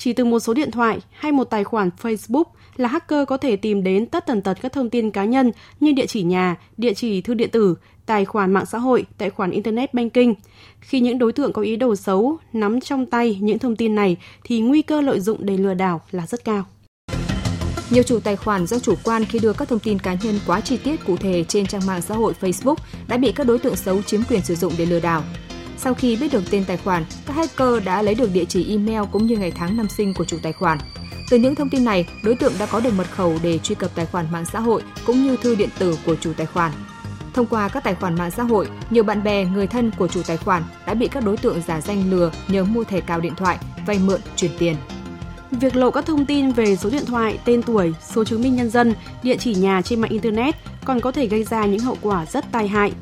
Chỉ 0.00 0.12
từ 0.12 0.24
một 0.24 0.40
số 0.40 0.54
điện 0.54 0.70
thoại 0.70 0.98
hay 1.12 1.32
một 1.32 1.44
tài 1.44 1.64
khoản 1.64 1.90
Facebook 2.02 2.44
là 2.76 2.88
hacker 2.88 3.28
có 3.28 3.36
thể 3.36 3.56
tìm 3.56 3.82
đến 3.82 4.06
tất 4.06 4.26
tần 4.26 4.42
tật 4.42 4.58
các 4.62 4.72
thông 4.72 4.90
tin 4.90 5.10
cá 5.10 5.24
nhân 5.24 5.52
như 5.80 5.92
địa 5.92 6.06
chỉ 6.06 6.22
nhà, 6.22 6.56
địa 6.76 6.94
chỉ 6.94 7.20
thư 7.20 7.34
điện 7.34 7.50
tử, 7.50 7.76
tài 8.06 8.24
khoản 8.24 8.52
mạng 8.52 8.66
xã 8.66 8.78
hội, 8.78 9.06
tài 9.18 9.30
khoản 9.30 9.50
Internet 9.50 9.94
Banking. 9.94 10.32
Khi 10.80 11.00
những 11.00 11.18
đối 11.18 11.32
tượng 11.32 11.52
có 11.52 11.62
ý 11.62 11.76
đồ 11.76 11.96
xấu 11.96 12.38
nắm 12.52 12.80
trong 12.80 13.06
tay 13.06 13.38
những 13.40 13.58
thông 13.58 13.76
tin 13.76 13.94
này 13.94 14.16
thì 14.44 14.60
nguy 14.60 14.82
cơ 14.82 15.00
lợi 15.00 15.20
dụng 15.20 15.46
để 15.46 15.56
lừa 15.56 15.74
đảo 15.74 16.00
là 16.10 16.26
rất 16.26 16.44
cao. 16.44 16.64
Nhiều 17.90 18.02
chủ 18.02 18.20
tài 18.20 18.36
khoản 18.36 18.66
do 18.66 18.78
chủ 18.78 18.94
quan 19.04 19.24
khi 19.24 19.38
đưa 19.38 19.52
các 19.52 19.68
thông 19.68 19.78
tin 19.78 19.98
cá 19.98 20.16
nhân 20.22 20.38
quá 20.46 20.60
chi 20.60 20.76
tiết 20.76 21.06
cụ 21.06 21.16
thể 21.16 21.44
trên 21.48 21.66
trang 21.66 21.86
mạng 21.86 22.02
xã 22.02 22.14
hội 22.14 22.32
Facebook 22.40 22.76
đã 23.08 23.16
bị 23.16 23.32
các 23.32 23.46
đối 23.46 23.58
tượng 23.58 23.76
xấu 23.76 24.02
chiếm 24.02 24.20
quyền 24.28 24.42
sử 24.42 24.54
dụng 24.54 24.72
để 24.78 24.86
lừa 24.86 25.00
đảo. 25.00 25.22
Sau 25.82 25.94
khi 25.94 26.16
biết 26.16 26.32
được 26.32 26.50
tên 26.50 26.64
tài 26.64 26.76
khoản, 26.76 27.04
các 27.26 27.36
hacker 27.36 27.84
đã 27.84 28.02
lấy 28.02 28.14
được 28.14 28.30
địa 28.32 28.44
chỉ 28.44 28.70
email 28.70 29.02
cũng 29.12 29.26
như 29.26 29.36
ngày 29.36 29.50
tháng 29.50 29.76
năm 29.76 29.88
sinh 29.88 30.14
của 30.14 30.24
chủ 30.24 30.36
tài 30.42 30.52
khoản. 30.52 30.78
Từ 31.30 31.36
những 31.36 31.54
thông 31.54 31.70
tin 31.70 31.84
này, 31.84 32.06
đối 32.24 32.36
tượng 32.36 32.52
đã 32.58 32.66
có 32.66 32.80
được 32.80 32.94
mật 32.96 33.10
khẩu 33.10 33.38
để 33.42 33.58
truy 33.58 33.74
cập 33.74 33.94
tài 33.94 34.06
khoản 34.06 34.26
mạng 34.32 34.44
xã 34.52 34.60
hội 34.60 34.82
cũng 35.06 35.22
như 35.22 35.36
thư 35.36 35.54
điện 35.54 35.68
tử 35.78 35.98
của 36.06 36.16
chủ 36.16 36.32
tài 36.36 36.46
khoản. 36.46 36.72
Thông 37.34 37.46
qua 37.46 37.68
các 37.68 37.84
tài 37.84 37.94
khoản 37.94 38.14
mạng 38.14 38.30
xã 38.30 38.42
hội, 38.42 38.68
nhiều 38.90 39.02
bạn 39.02 39.22
bè, 39.22 39.44
người 39.44 39.66
thân 39.66 39.90
của 39.98 40.08
chủ 40.08 40.22
tài 40.26 40.36
khoản 40.36 40.62
đã 40.86 40.94
bị 40.94 41.08
các 41.08 41.24
đối 41.24 41.36
tượng 41.36 41.62
giả 41.66 41.80
danh 41.80 42.10
lừa 42.10 42.32
nhờ 42.48 42.64
mua 42.64 42.84
thẻ 42.84 43.00
cào 43.00 43.20
điện 43.20 43.34
thoại, 43.36 43.58
vay 43.86 43.98
mượn, 43.98 44.20
chuyển 44.36 44.50
tiền. 44.58 44.76
Việc 45.50 45.76
lộ 45.76 45.90
các 45.90 46.06
thông 46.06 46.26
tin 46.26 46.52
về 46.52 46.76
số 46.76 46.90
điện 46.90 47.04
thoại, 47.06 47.38
tên 47.44 47.62
tuổi, 47.62 47.94
số 48.14 48.24
chứng 48.24 48.42
minh 48.42 48.56
nhân 48.56 48.70
dân, 48.70 48.94
địa 49.22 49.36
chỉ 49.36 49.54
nhà 49.54 49.82
trên 49.82 50.00
mạng 50.00 50.10
Internet 50.10 50.54
còn 50.84 51.00
có 51.00 51.12
thể 51.12 51.26
gây 51.26 51.44
ra 51.44 51.66
những 51.66 51.80
hậu 51.80 51.96
quả 52.00 52.26
rất 52.26 52.44
tai 52.52 52.68
hại. 52.68 52.92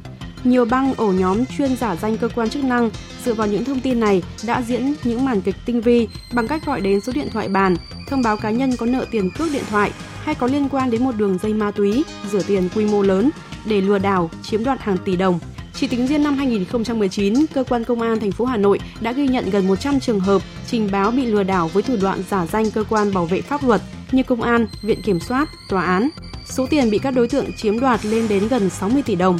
Nhiều 0.44 0.64
băng 0.64 0.94
ổ 0.94 1.12
nhóm 1.12 1.46
chuyên 1.46 1.76
giả 1.76 1.96
danh 1.96 2.16
cơ 2.16 2.28
quan 2.34 2.50
chức 2.50 2.64
năng 2.64 2.90
dựa 3.24 3.34
vào 3.34 3.46
những 3.46 3.64
thông 3.64 3.80
tin 3.80 4.00
này 4.00 4.22
đã 4.46 4.62
diễn 4.62 4.94
những 5.04 5.24
màn 5.24 5.40
kịch 5.40 5.56
tinh 5.66 5.80
vi 5.80 6.08
bằng 6.32 6.48
cách 6.48 6.66
gọi 6.66 6.80
đến 6.80 7.00
số 7.00 7.12
điện 7.12 7.28
thoại 7.32 7.48
bàn, 7.48 7.76
thông 8.08 8.22
báo 8.22 8.36
cá 8.36 8.50
nhân 8.50 8.76
có 8.76 8.86
nợ 8.86 9.06
tiền 9.10 9.30
cước 9.38 9.52
điện 9.52 9.64
thoại 9.70 9.92
hay 10.22 10.34
có 10.34 10.46
liên 10.46 10.68
quan 10.68 10.90
đến 10.90 11.04
một 11.04 11.16
đường 11.16 11.38
dây 11.42 11.54
ma 11.54 11.70
túy, 11.70 12.04
rửa 12.30 12.42
tiền 12.42 12.68
quy 12.74 12.86
mô 12.86 13.02
lớn 13.02 13.30
để 13.64 13.80
lừa 13.80 13.98
đảo, 13.98 14.30
chiếm 14.42 14.64
đoạt 14.64 14.80
hàng 14.80 14.96
tỷ 15.04 15.16
đồng. 15.16 15.38
Chỉ 15.74 15.86
tính 15.86 16.06
riêng 16.06 16.22
năm 16.22 16.36
2019, 16.36 17.46
cơ 17.54 17.64
quan 17.68 17.84
công 17.84 18.00
an 18.00 18.20
thành 18.20 18.32
phố 18.32 18.44
Hà 18.44 18.56
Nội 18.56 18.80
đã 19.00 19.12
ghi 19.12 19.28
nhận 19.28 19.50
gần 19.50 19.68
100 19.68 20.00
trường 20.00 20.20
hợp 20.20 20.42
trình 20.66 20.88
báo 20.92 21.10
bị 21.10 21.26
lừa 21.26 21.42
đảo 21.42 21.68
với 21.68 21.82
thủ 21.82 21.96
đoạn 22.02 22.22
giả 22.30 22.46
danh 22.46 22.70
cơ 22.70 22.84
quan 22.88 23.14
bảo 23.14 23.26
vệ 23.26 23.40
pháp 23.40 23.64
luật 23.64 23.80
như 24.12 24.22
công 24.22 24.42
an, 24.42 24.66
viện 24.82 25.02
kiểm 25.02 25.20
soát, 25.20 25.48
tòa 25.68 25.82
án. 25.82 26.08
Số 26.44 26.66
tiền 26.70 26.90
bị 26.90 26.98
các 26.98 27.10
đối 27.10 27.28
tượng 27.28 27.52
chiếm 27.56 27.80
đoạt 27.80 28.06
lên 28.06 28.28
đến 28.28 28.48
gần 28.48 28.70
60 28.70 29.02
tỷ 29.02 29.14
đồng. 29.14 29.38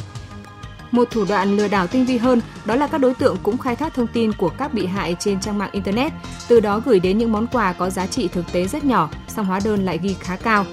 Một 0.91 1.07
thủ 1.11 1.25
đoạn 1.29 1.57
lừa 1.57 1.67
đảo 1.67 1.87
tinh 1.87 2.05
vi 2.05 2.17
hơn 2.17 2.41
đó 2.65 2.75
là 2.75 2.87
các 2.87 2.97
đối 2.97 3.13
tượng 3.13 3.37
cũng 3.43 3.57
khai 3.57 3.75
thác 3.75 3.93
thông 3.93 4.07
tin 4.07 4.33
của 4.33 4.49
các 4.49 4.73
bị 4.73 4.85
hại 4.85 5.15
trên 5.19 5.39
trang 5.39 5.57
mạng 5.57 5.69
internet, 5.71 6.13
từ 6.47 6.59
đó 6.59 6.81
gửi 6.85 6.99
đến 6.99 7.17
những 7.17 7.31
món 7.31 7.47
quà 7.47 7.73
có 7.73 7.89
giá 7.89 8.07
trị 8.07 8.27
thực 8.27 8.51
tế 8.51 8.67
rất 8.67 8.85
nhỏ, 8.85 9.09
song 9.27 9.45
hóa 9.45 9.59
đơn 9.63 9.85
lại 9.85 9.99
ghi 10.01 10.15
khá 10.19 10.35
cao. 10.35 10.65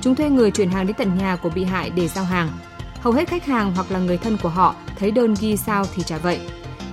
Chúng 0.00 0.14
thuê 0.14 0.30
người 0.30 0.50
chuyển 0.50 0.70
hàng 0.70 0.86
đến 0.86 0.96
tận 0.96 1.18
nhà 1.18 1.36
của 1.36 1.50
bị 1.50 1.64
hại 1.64 1.90
để 1.90 2.08
giao 2.08 2.24
hàng. 2.24 2.48
Hầu 3.00 3.12
hết 3.12 3.28
khách 3.28 3.46
hàng 3.46 3.72
hoặc 3.74 3.90
là 3.90 3.98
người 3.98 4.18
thân 4.18 4.38
của 4.42 4.48
họ 4.48 4.74
thấy 4.98 5.10
đơn 5.10 5.34
ghi 5.40 5.56
sao 5.56 5.84
thì 5.94 6.02
trả 6.02 6.18
vậy. 6.18 6.40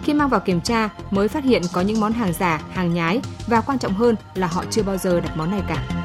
Khi 0.03 0.13
mang 0.13 0.29
vào 0.29 0.39
kiểm 0.39 0.61
tra 0.61 0.89
mới 1.11 1.27
phát 1.27 1.43
hiện 1.43 1.61
có 1.73 1.81
những 1.81 1.99
món 1.99 2.13
hàng 2.13 2.33
giả, 2.33 2.61
hàng 2.73 2.93
nhái 2.93 3.21
và 3.47 3.61
quan 3.61 3.79
trọng 3.79 3.93
hơn 3.93 4.15
là 4.35 4.47
họ 4.47 4.63
chưa 4.71 4.83
bao 4.83 4.97
giờ 4.97 5.19
đặt 5.19 5.37
món 5.37 5.51
này 5.51 5.61
cả. 5.67 6.00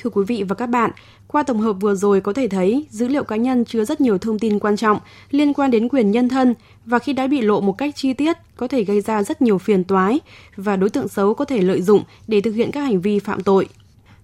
Thưa 0.00 0.10
quý 0.10 0.24
vị 0.26 0.42
và 0.42 0.54
các 0.54 0.66
bạn, 0.66 0.90
qua 1.26 1.42
tổng 1.42 1.60
hợp 1.60 1.72
vừa 1.72 1.94
rồi 1.94 2.20
có 2.20 2.32
thể 2.32 2.48
thấy 2.48 2.86
dữ 2.90 3.08
liệu 3.08 3.24
cá 3.24 3.36
nhân 3.36 3.64
chứa 3.64 3.84
rất 3.84 4.00
nhiều 4.00 4.18
thông 4.18 4.38
tin 4.38 4.58
quan 4.58 4.76
trọng 4.76 4.98
liên 5.30 5.52
quan 5.52 5.70
đến 5.70 5.88
quyền 5.88 6.10
nhân 6.10 6.28
thân 6.28 6.54
và 6.86 6.98
khi 6.98 7.12
đã 7.12 7.26
bị 7.26 7.40
lộ 7.40 7.60
một 7.60 7.72
cách 7.72 7.96
chi 7.96 8.12
tiết 8.12 8.36
có 8.56 8.68
thể 8.68 8.84
gây 8.84 9.00
ra 9.00 9.22
rất 9.22 9.42
nhiều 9.42 9.58
phiền 9.58 9.84
toái 9.84 10.20
và 10.56 10.76
đối 10.76 10.90
tượng 10.90 11.08
xấu 11.08 11.34
có 11.34 11.44
thể 11.44 11.60
lợi 11.60 11.82
dụng 11.82 12.02
để 12.26 12.40
thực 12.40 12.52
hiện 12.52 12.70
các 12.72 12.80
hành 12.80 13.00
vi 13.00 13.18
phạm 13.18 13.42
tội. 13.42 13.68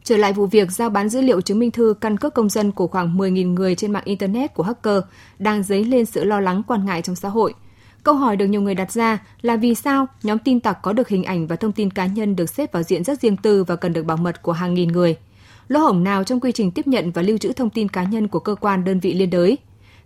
Trở 0.04 0.16
lại 0.16 0.32
vụ 0.32 0.46
việc 0.46 0.72
giao 0.72 0.90
bán 0.90 1.08
dữ 1.08 1.20
liệu 1.20 1.40
chứng 1.40 1.58
minh 1.58 1.70
thư 1.70 1.94
căn 2.00 2.16
cước 2.16 2.34
công 2.34 2.48
dân 2.48 2.72
của 2.72 2.86
khoảng 2.86 3.16
10.000 3.16 3.54
người 3.54 3.74
trên 3.74 3.92
mạng 3.92 4.04
Internet 4.06 4.54
của 4.54 4.62
hacker 4.62 5.02
đang 5.38 5.62
dấy 5.62 5.84
lên 5.84 6.04
sự 6.04 6.24
lo 6.24 6.40
lắng 6.40 6.62
quan 6.66 6.86
ngại 6.86 7.02
trong 7.02 7.16
xã 7.16 7.28
hội. 7.28 7.54
Câu 8.02 8.14
hỏi 8.14 8.36
được 8.36 8.46
nhiều 8.46 8.60
người 8.60 8.74
đặt 8.74 8.92
ra 8.92 9.18
là 9.42 9.56
vì 9.56 9.74
sao 9.74 10.06
nhóm 10.22 10.38
tin 10.38 10.60
tặc 10.60 10.82
có 10.82 10.92
được 10.92 11.08
hình 11.08 11.24
ảnh 11.24 11.46
và 11.46 11.56
thông 11.56 11.72
tin 11.72 11.90
cá 11.90 12.06
nhân 12.06 12.36
được 12.36 12.50
xếp 12.50 12.72
vào 12.72 12.82
diện 12.82 13.04
rất 13.04 13.20
riêng 13.20 13.36
tư 13.36 13.64
và 13.64 13.76
cần 13.76 13.92
được 13.92 14.06
bảo 14.06 14.16
mật 14.16 14.42
của 14.42 14.52
hàng 14.52 14.74
nghìn 14.74 14.88
người– 14.88 15.16
lỗ 15.68 15.80
hổng 15.80 16.04
nào 16.04 16.24
trong 16.24 16.40
quy 16.40 16.52
trình 16.52 16.70
tiếp 16.70 16.86
nhận 16.86 17.10
và 17.10 17.22
lưu 17.22 17.38
trữ 17.38 17.52
thông 17.52 17.70
tin 17.70 17.88
cá 17.88 18.04
nhân 18.04 18.28
của 18.28 18.38
cơ 18.38 18.54
quan 18.54 18.84
đơn 18.84 19.00
vị 19.00 19.14
liên 19.14 19.30
đới. 19.30 19.58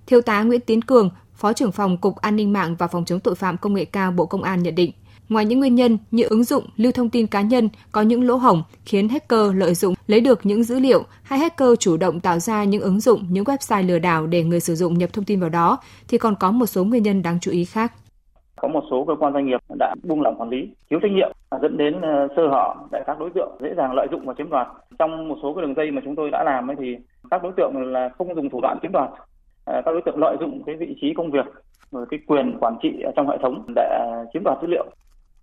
Thiếu 0.07 0.21
tá 0.21 0.43
Nguyễn 0.43 0.61
Tiến 0.61 0.83
Cường, 0.83 1.11
Phó 1.35 1.53
trưởng 1.53 1.73
phòng 1.73 1.99
Cục 1.99 2.17
An 2.17 2.37
ninh 2.37 2.53
mạng 2.53 2.77
và 2.79 2.87
Phòng 2.87 3.05
chống 3.05 3.21
tội 3.21 3.35
phạm 3.35 3.57
công 3.57 3.75
nghệ 3.75 3.85
cao 3.85 4.13
Bộ 4.13 4.27
Công 4.27 4.43
an 4.43 4.63
nhận 4.63 4.75
định, 4.75 4.93
ngoài 5.29 5.45
những 5.45 5.59
nguyên 5.59 5.75
nhân 5.75 5.99
như 6.11 6.25
ứng 6.25 6.45
dụng 6.45 6.65
lưu 6.77 6.93
thông 6.93 7.11
tin 7.11 7.27
cá 7.27 7.43
nhân 7.43 7.69
có 7.93 8.03
những 8.03 8.25
lỗ 8.25 8.37
hổng 8.37 8.63
khiến 8.85 9.09
hacker 9.09 9.55
lợi 9.55 9.75
dụng 9.75 9.95
lấy 10.07 10.21
được 10.21 10.47
những 10.47 10.63
dữ 10.63 10.79
liệu 10.79 11.05
hay 11.23 11.39
hacker 11.39 11.69
chủ 11.79 11.97
động 11.97 12.21
tạo 12.21 12.39
ra 12.39 12.65
những 12.65 12.83
ứng 12.83 13.01
dụng, 13.01 13.25
những 13.31 13.45
website 13.45 13.87
lừa 13.87 13.99
đảo 13.99 14.27
để 14.27 14.45
người 14.45 14.61
sử 14.61 14.75
dụng 14.75 14.99
nhập 14.99 15.13
thông 15.13 15.25
tin 15.25 15.41
vào 15.41 15.51
đó 15.51 15.79
thì 16.09 16.19
còn 16.19 16.35
có 16.41 16.51
một 16.51 16.67
số 16.67 16.85
nguyên 16.85 17.03
nhân 17.03 17.23
đáng 17.23 17.39
chú 17.41 17.51
ý 17.51 17.65
khác 17.65 17.93
có 18.61 18.69
một 18.69 18.85
số 18.91 19.05
cơ 19.09 19.15
quan 19.21 19.33
doanh 19.33 19.47
nghiệp 19.47 19.61
đã 19.79 19.95
buông 20.03 20.21
lỏng 20.21 20.35
quản 20.39 20.51
lý 20.51 20.69
thiếu 20.91 20.99
trách 21.03 21.11
nhiệm 21.15 21.31
dẫn 21.63 21.77
đến 21.77 22.01
ờ, 22.01 22.29
sơ 22.37 22.49
hở 22.49 22.75
để 22.93 23.03
các 23.07 23.19
đối 23.19 23.31
tượng 23.31 23.57
dễ 23.61 23.75
dàng 23.75 23.93
lợi 23.95 24.07
dụng 24.11 24.27
và 24.27 24.35
chiếm 24.39 24.51
đoạt. 24.51 24.69
Trong 24.99 25.29
một 25.29 25.37
số 25.43 25.55
cái 25.55 25.63
đường 25.63 25.75
dây 25.75 25.91
mà 25.91 26.03
chúng 26.05 26.17
tôi 26.17 26.31
đã 26.31 26.45
làm 26.45 26.71
ấy 26.71 26.77
thì 26.79 26.97
các 27.31 27.43
đối 27.43 27.53
tượng 27.57 27.93
là 27.93 28.09
không 28.09 28.35
dùng 28.35 28.51
thủ 28.51 28.61
đoạn 28.61 28.79
chiếm 28.83 28.93
đoạt. 28.93 29.11
Ờ, 29.65 29.83
các 29.85 29.93
đối 29.93 30.03
tượng 30.03 30.19
lợi 30.19 30.37
dụng 30.41 30.63
cái 30.67 30.75
vị 30.75 30.97
trí 31.01 31.15
công 31.15 31.31
việc 31.31 31.47
rồi 31.91 32.07
cái 32.11 32.21
quyền 32.27 32.59
quản 32.61 32.77
trị 32.83 33.05
trong 33.17 33.29
hệ 33.29 33.39
thống 33.43 33.65
để 33.75 34.05
chiếm 34.33 34.43
đoạt 34.45 34.59
dữ 34.63 34.69
liệu. 34.69 34.85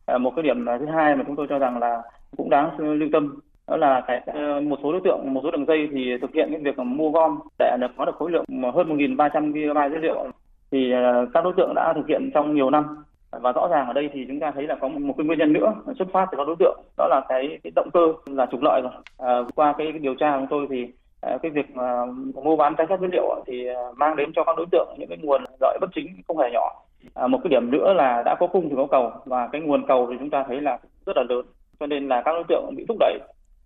Ờ, 0.06 0.18
một 0.18 0.34
cái 0.36 0.44
điểm 0.44 0.66
thứ 0.80 0.86
hai 0.86 1.16
mà 1.16 1.24
chúng 1.28 1.36
tôi 1.36 1.48
cho 1.50 1.60
rằng 1.60 1.80
là 1.80 2.02
cũng 2.38 2.50
đáng 2.50 2.80
lưu 2.80 3.10
tâm 3.14 3.40
đó 3.68 3.78
là 3.78 4.04
cái 4.08 4.22
một 4.62 4.80
số 4.84 4.92
đối 4.92 5.02
tượng, 5.04 5.34
một 5.34 5.42
số 5.44 5.52
đường 5.52 5.66
dây 5.66 5.90
thì 5.92 6.18
thực 6.22 6.34
hiện 6.34 6.48
cái 6.52 6.62
việc 6.64 6.80
mua 6.80 7.10
gom 7.10 7.40
để 7.60 7.78
có 7.98 8.06
được 8.06 8.16
khối 8.16 8.32
lượng 8.32 8.46
hơn 8.74 8.98
1.300 8.98 9.52
GB 9.52 9.94
dữ 9.94 9.98
liệu. 9.98 10.28
Thì 10.72 10.94
các 11.34 11.44
đối 11.44 11.54
tượng 11.58 11.74
đã 11.76 11.94
thực 11.94 12.08
hiện 12.08 12.30
trong 12.34 12.56
nhiều 12.56 12.70
năm 12.70 13.04
và 13.42 13.52
rõ 13.52 13.68
ràng 13.68 13.88
ở 13.88 13.94
đây 13.94 14.10
thì 14.14 14.26
chúng 14.28 14.40
ta 14.40 14.52
thấy 14.52 14.68
là 14.68 14.76
có 14.76 14.88
một, 14.88 15.14
cái 15.18 15.26
nguyên 15.26 15.40
nhân 15.40 15.54
nữa 15.54 15.74
xuất 15.98 16.08
phát 16.14 16.28
từ 16.32 16.38
các 16.38 16.48
đối 16.48 16.56
tượng 16.60 16.80
đó 16.98 17.08
là 17.08 17.22
cái, 17.30 17.60
cái 17.64 17.72
động 17.76 17.90
cơ 17.94 18.14
là 18.26 18.46
trục 18.52 18.62
lợi 18.64 18.82
rồi. 18.82 18.92
À, 19.18 19.40
qua 19.56 19.74
cái, 19.78 19.88
cái 19.92 20.00
điều 20.00 20.16
tra 20.16 20.38
của 20.40 20.46
tôi 20.50 20.68
thì 20.70 20.88
à, 21.22 21.38
cái 21.42 21.52
việc 21.52 21.76
mà 21.76 22.06
mua 22.44 22.56
bán 22.56 22.76
trái 22.78 22.88
phép 22.88 23.00
dữ 23.02 23.08
liệu 23.12 23.44
thì 23.48 23.68
à, 23.68 23.82
mang 23.96 24.16
đến 24.16 24.32
cho 24.36 24.44
các 24.44 24.58
đối 24.58 24.66
tượng 24.72 24.96
những 24.98 25.10
cái 25.10 25.18
nguồn 25.22 25.44
lợi 25.62 25.78
bất 25.82 25.90
chính 25.96 26.08
không 26.28 26.38
hề 26.38 26.50
nhỏ. 26.54 26.72
À, 27.14 27.28
một 27.28 27.40
cái 27.44 27.50
điểm 27.50 27.72
nữa 27.72 27.94
là 27.94 28.24
đã 28.26 28.36
có 28.40 28.48
cung 28.48 28.70
thì 28.70 28.76
có 28.78 28.88
cầu 28.92 29.12
và 29.26 29.48
cái 29.48 29.62
nguồn 29.62 29.88
cầu 29.88 30.08
thì 30.12 30.16
chúng 30.20 30.30
ta 30.30 30.44
thấy 30.48 30.62
là 30.62 30.78
rất 31.06 31.18
là 31.18 31.24
lớn 31.30 31.46
cho 31.80 31.86
nên 31.88 32.08
là 32.08 32.22
các 32.26 32.34
đối 32.34 32.44
tượng 32.44 32.76
bị 32.76 32.86
thúc 32.88 32.98
đẩy. 33.00 33.20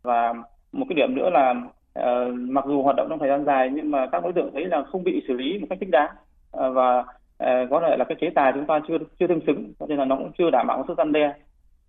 Và 0.04 0.34
một 0.72 0.86
cái 0.90 0.96
điểm 0.96 1.16
nữa 1.16 1.30
là 1.30 1.56
uh, 2.00 2.34
mặc 2.34 2.66
dù 2.68 2.84
hoạt 2.84 2.96
động 2.96 3.08
trong 3.10 3.20
thời 3.20 3.30
gian 3.30 3.46
dài 3.46 3.70
nhưng 3.74 3.92
mà 3.92 4.08
các 4.12 4.24
đối 4.24 4.34
tượng 4.34 4.50
thấy 4.54 4.66
là 4.66 4.84
không 4.84 5.04
bị 5.04 5.24
xử 5.28 5.34
lý 5.34 5.60
một 5.60 5.68
cách 5.70 5.80
thích 5.82 5.90
đáng. 5.92 6.10
À, 6.52 6.70
và 6.70 7.04
Ờ, 7.40 7.68
có 7.70 7.82
thể 7.82 7.96
là 7.98 8.06
cái 8.06 8.18
chế 8.22 8.30
tài 8.36 8.52
chúng 8.54 8.66
ta 8.66 8.80
chưa 8.88 8.98
chưa 9.20 9.28
tương 9.28 9.46
xứng, 9.48 9.74
cho 9.80 9.86
nên 9.86 9.98
là 9.98 10.06
nó 10.06 10.16
cũng 10.16 10.32
chưa 10.38 10.50
đảm 10.50 10.68
bảo 10.68 10.84
sức 10.88 10.98
răn 10.98 11.12
đe. 11.12 11.34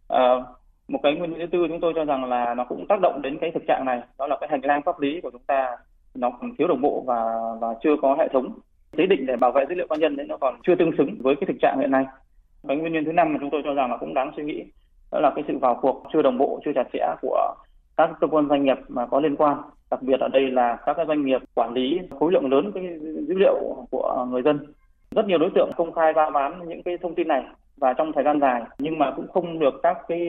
Ờ, 0.09 0.45
một 0.88 1.00
cái 1.02 1.14
nguyên 1.14 1.30
nhân 1.30 1.40
thứ 1.40 1.47
tư 1.47 1.69
chúng 1.69 1.80
tôi 1.80 1.92
cho 1.97 2.04
rằng 2.04 2.25
là 2.25 2.54
nó 2.54 2.64
cũng 2.64 2.87
tác 2.88 3.00
động 3.02 3.23
đến 3.23 3.38
cái 3.40 3.50
thực 3.50 3.62
trạng 3.69 3.85
này, 3.87 4.00
đó 4.19 4.26
là 4.26 4.37
cái 4.40 4.49
hành 4.50 4.64
lang 4.64 4.83
pháp 4.83 5.00
lý 5.00 5.21
của 5.21 5.30
chúng 5.30 5.42
ta 5.47 5.76
nó 6.14 6.30
còn 6.30 6.57
thiếu 6.59 6.69
đồng 6.69 6.80
bộ 6.80 7.04
và 7.07 7.25
và 7.61 7.69
chưa 7.83 7.97
có 8.02 8.16
hệ 8.19 8.28
thống 8.33 8.59
chế 8.97 9.07
định 9.07 9.26
để 9.26 9.37
bảo 9.37 9.52
vệ 9.52 9.64
dữ 9.69 9.75
liệu 9.75 9.87
cá 9.90 9.97
nhân 9.97 10.16
đấy 10.16 10.26
nó 10.26 10.37
còn 10.37 10.54
chưa 10.66 10.75
tương 10.75 10.97
xứng 10.99 11.16
với 11.21 11.35
cái 11.37 11.47
thực 11.47 11.57
trạng 11.62 11.80
hiện 11.80 11.90
nay. 11.90 12.07
Cái 12.69 12.76
nguyên 12.76 12.92
nhân 12.92 13.04
thứ 13.04 13.12
năm 13.12 13.33
mà 13.33 13.38
chúng 13.40 13.50
tôi 13.50 13.62
cho 13.64 13.75
rằng 13.75 13.90
là 13.90 13.97
cũng 13.97 14.14
đáng 14.14 14.33
suy 14.37 14.42
nghĩ, 14.45 14.64
đó 15.12 15.21
là 15.21 15.33
cái 15.35 15.45
sự 15.49 15.59
vào 15.59 15.78
cuộc 15.83 16.02
chưa 16.12 16.23
đồng 16.23 16.38
bộ, 16.38 16.61
chưa 16.64 16.73
chặt 16.75 16.88
chẽ 16.92 17.07
của 17.23 17.54
các 17.97 18.11
cơ 18.21 18.26
quan 18.26 18.49
doanh 18.49 18.64
nghiệp 18.64 18.78
mà 18.88 19.07
có 19.07 19.21
liên 19.21 19.37
quan. 19.37 19.57
Đặc 19.90 20.02
biệt 20.02 20.21
ở 20.21 20.28
đây 20.28 20.50
là 20.50 20.78
các 20.87 20.97
doanh 21.09 21.25
nghiệp 21.25 21.40
quản 21.54 21.73
lý 21.73 22.00
khối 22.19 22.33
lượng 22.33 22.50
lớn 22.50 22.73
cái 22.75 22.85
dữ 23.28 23.35
liệu 23.38 23.87
của 23.90 24.26
người 24.30 24.42
dân 24.42 24.66
rất 25.17 25.26
nhiều 25.26 25.38
đối 25.38 25.50
tượng 25.55 25.71
công 25.76 25.93
khai 25.93 26.12
ra 26.12 26.31
bán 26.31 26.69
những 26.69 26.83
cái 26.83 26.99
thông 27.02 27.14
tin 27.14 27.29
này 27.29 27.43
và 27.76 27.93
trong 27.93 28.12
thời 28.14 28.25
gian 28.25 28.40
dài 28.40 28.62
nhưng 28.79 28.99
mà 28.99 29.12
cũng 29.17 29.26
không 29.35 29.59
được 29.59 29.75
các 29.83 29.97
cái 30.09 30.21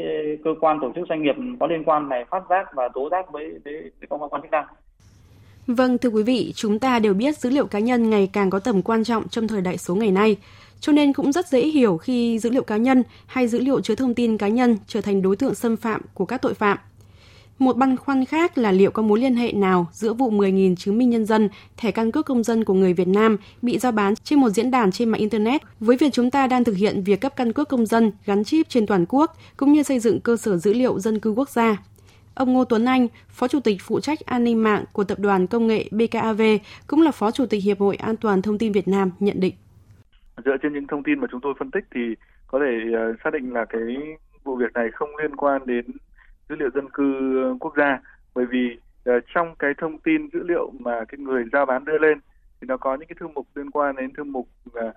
cơ 0.44 0.50
quan 0.62 0.78
tổ 0.82 0.92
chức 0.96 1.08
doanh 1.10 1.24
nghiệp 1.24 1.36
có 1.60 1.68
liên 1.68 1.84
quan 1.84 2.10
này 2.10 2.26
phát 2.32 2.44
giác 2.50 2.68
và 2.76 2.90
tố 2.94 3.10
giác 3.12 3.32
với 3.32 3.60
với, 3.66 3.74
với 4.00 4.08
cơ 4.10 4.18
quan 4.30 4.42
chức 4.42 4.52
năng. 4.52 4.66
Vâng 5.68 5.98
thưa 5.98 6.10
quý 6.10 6.24
vị, 6.24 6.54
chúng 6.56 6.80
ta 6.80 7.00
đều 7.00 7.14
biết 7.14 7.38
dữ 7.38 7.50
liệu 7.50 7.66
cá 7.66 7.80
nhân 7.80 8.10
ngày 8.10 8.30
càng 8.34 8.50
có 8.50 8.60
tầm 8.60 8.82
quan 8.82 9.04
trọng 9.04 9.28
trong 9.28 9.48
thời 9.48 9.62
đại 9.62 9.78
số 9.78 9.96
ngày 9.96 10.12
nay. 10.12 10.38
Cho 10.80 10.92
nên 10.92 11.14
cũng 11.14 11.32
rất 11.32 11.48
dễ 11.48 11.62
hiểu 11.62 11.98
khi 11.98 12.40
dữ 12.40 12.50
liệu 12.50 12.64
cá 12.64 12.78
nhân 12.78 13.04
hay 13.28 13.48
dữ 13.48 13.60
liệu 13.60 13.82
chứa 13.82 13.96
thông 13.96 14.14
tin 14.14 14.38
cá 14.38 14.48
nhân 14.48 14.78
trở 14.88 15.02
thành 15.02 15.22
đối 15.22 15.36
tượng 15.36 15.56
xâm 15.56 15.78
phạm 15.78 16.02
của 16.14 16.26
các 16.26 16.42
tội 16.42 16.54
phạm. 16.54 16.78
Một 17.62 17.78
băn 17.78 17.98
khoăn 17.98 18.26
khác 18.26 18.58
là 18.58 18.72
liệu 18.72 18.92
có 18.92 19.02
mối 19.02 19.20
liên 19.20 19.36
hệ 19.36 19.52
nào 19.52 19.88
giữa 19.92 20.14
vụ 20.14 20.32
10.000 20.32 20.76
chứng 20.76 20.98
minh 20.98 21.10
nhân 21.10 21.26
dân, 21.26 21.50
thẻ 21.78 21.92
căn 21.92 22.12
cước 22.12 22.26
công 22.26 22.44
dân 22.44 22.64
của 22.64 22.74
người 22.74 22.94
Việt 22.94 23.08
Nam 23.08 23.38
bị 23.62 23.80
giao 23.80 23.92
bán 23.92 24.16
trên 24.16 24.40
một 24.40 24.50
diễn 24.50 24.72
đàn 24.72 24.92
trên 24.92 25.10
mạng 25.10 25.22
Internet 25.22 25.62
với 25.80 25.98
việc 25.98 26.14
chúng 26.14 26.32
ta 26.32 26.48
đang 26.48 26.64
thực 26.64 26.76
hiện 26.76 27.04
việc 27.04 27.22
cấp 27.22 27.34
căn 27.36 27.54
cước 27.54 27.70
công 27.70 27.86
dân 27.86 28.12
gắn 28.26 28.44
chip 28.44 28.70
trên 28.70 28.88
toàn 28.88 29.06
quốc, 29.10 29.38
cũng 29.58 29.74
như 29.74 29.84
xây 29.84 30.00
dựng 30.00 30.20
cơ 30.22 30.38
sở 30.38 30.58
dữ 30.58 30.74
liệu 30.74 31.00
dân 31.00 31.20
cư 31.20 31.30
quốc 31.32 31.50
gia. 31.50 31.78
Ông 32.36 32.54
Ngô 32.54 32.66
Tuấn 32.66 32.86
Anh, 32.86 33.08
Phó 33.30 33.48
Chủ 33.48 33.60
tịch 33.60 33.78
phụ 33.82 34.00
trách 34.00 34.20
an 34.20 34.44
ninh 34.44 34.64
mạng 34.64 34.84
của 34.92 35.04
Tập 35.04 35.20
đoàn 35.20 35.48
Công 35.48 35.68
nghệ 35.68 35.90
BKAV, 35.92 36.42
cũng 36.88 37.02
là 37.02 37.12
Phó 37.12 37.32
Chủ 37.32 37.46
tịch 37.46 37.64
Hiệp 37.64 37.80
hội 37.80 37.96
An 37.96 38.18
toàn 38.18 38.42
Thông 38.42 38.58
tin 38.58 38.72
Việt 38.72 38.88
Nam 38.88 39.12
nhận 39.20 39.40
định. 39.40 39.54
Dựa 40.46 40.58
trên 40.62 40.74
những 40.74 40.88
thông 40.88 41.04
tin 41.04 41.20
mà 41.20 41.28
chúng 41.32 41.42
tôi 41.42 41.54
phân 41.60 41.72
tích 41.72 41.84
thì 41.96 42.02
có 42.48 42.60
thể 42.60 42.94
ờ, 42.94 43.14
xác 43.24 43.30
định 43.34 43.54
là 43.54 43.66
cái 43.70 43.82
vụ 44.44 44.56
việc 44.56 44.74
này 44.74 44.88
không 44.94 45.10
liên 45.22 45.36
quan 45.36 45.62
đến 45.66 45.86
dữ 46.52 46.58
liệu 46.58 46.70
dân 46.70 46.90
cư 46.90 47.38
ờ, 47.44 47.56
quốc 47.60 47.74
gia. 47.78 48.00
Bởi 48.36 48.46
vì 48.46 48.78
uh, 49.10 49.24
trong 49.34 49.56
cái 49.60 49.74
thông 49.78 50.00
tin 50.00 50.30
dữ 50.34 50.44
liệu 50.44 50.72
mà 50.80 51.06
cái 51.08 51.20
người 51.20 51.44
giao 51.54 51.66
bán 51.66 51.86
đưa 51.86 51.98
lên 51.98 52.20
thì 52.62 52.68
nó 52.68 52.78
có 52.78 52.96
những 52.96 53.08
cái 53.08 53.16
thư 53.20 53.28
mục 53.28 53.48
liên 53.56 53.72
quan 53.72 53.96
đến 53.96 54.14
thư 54.14 54.24
mục 54.24 54.48
uh, 54.70 54.94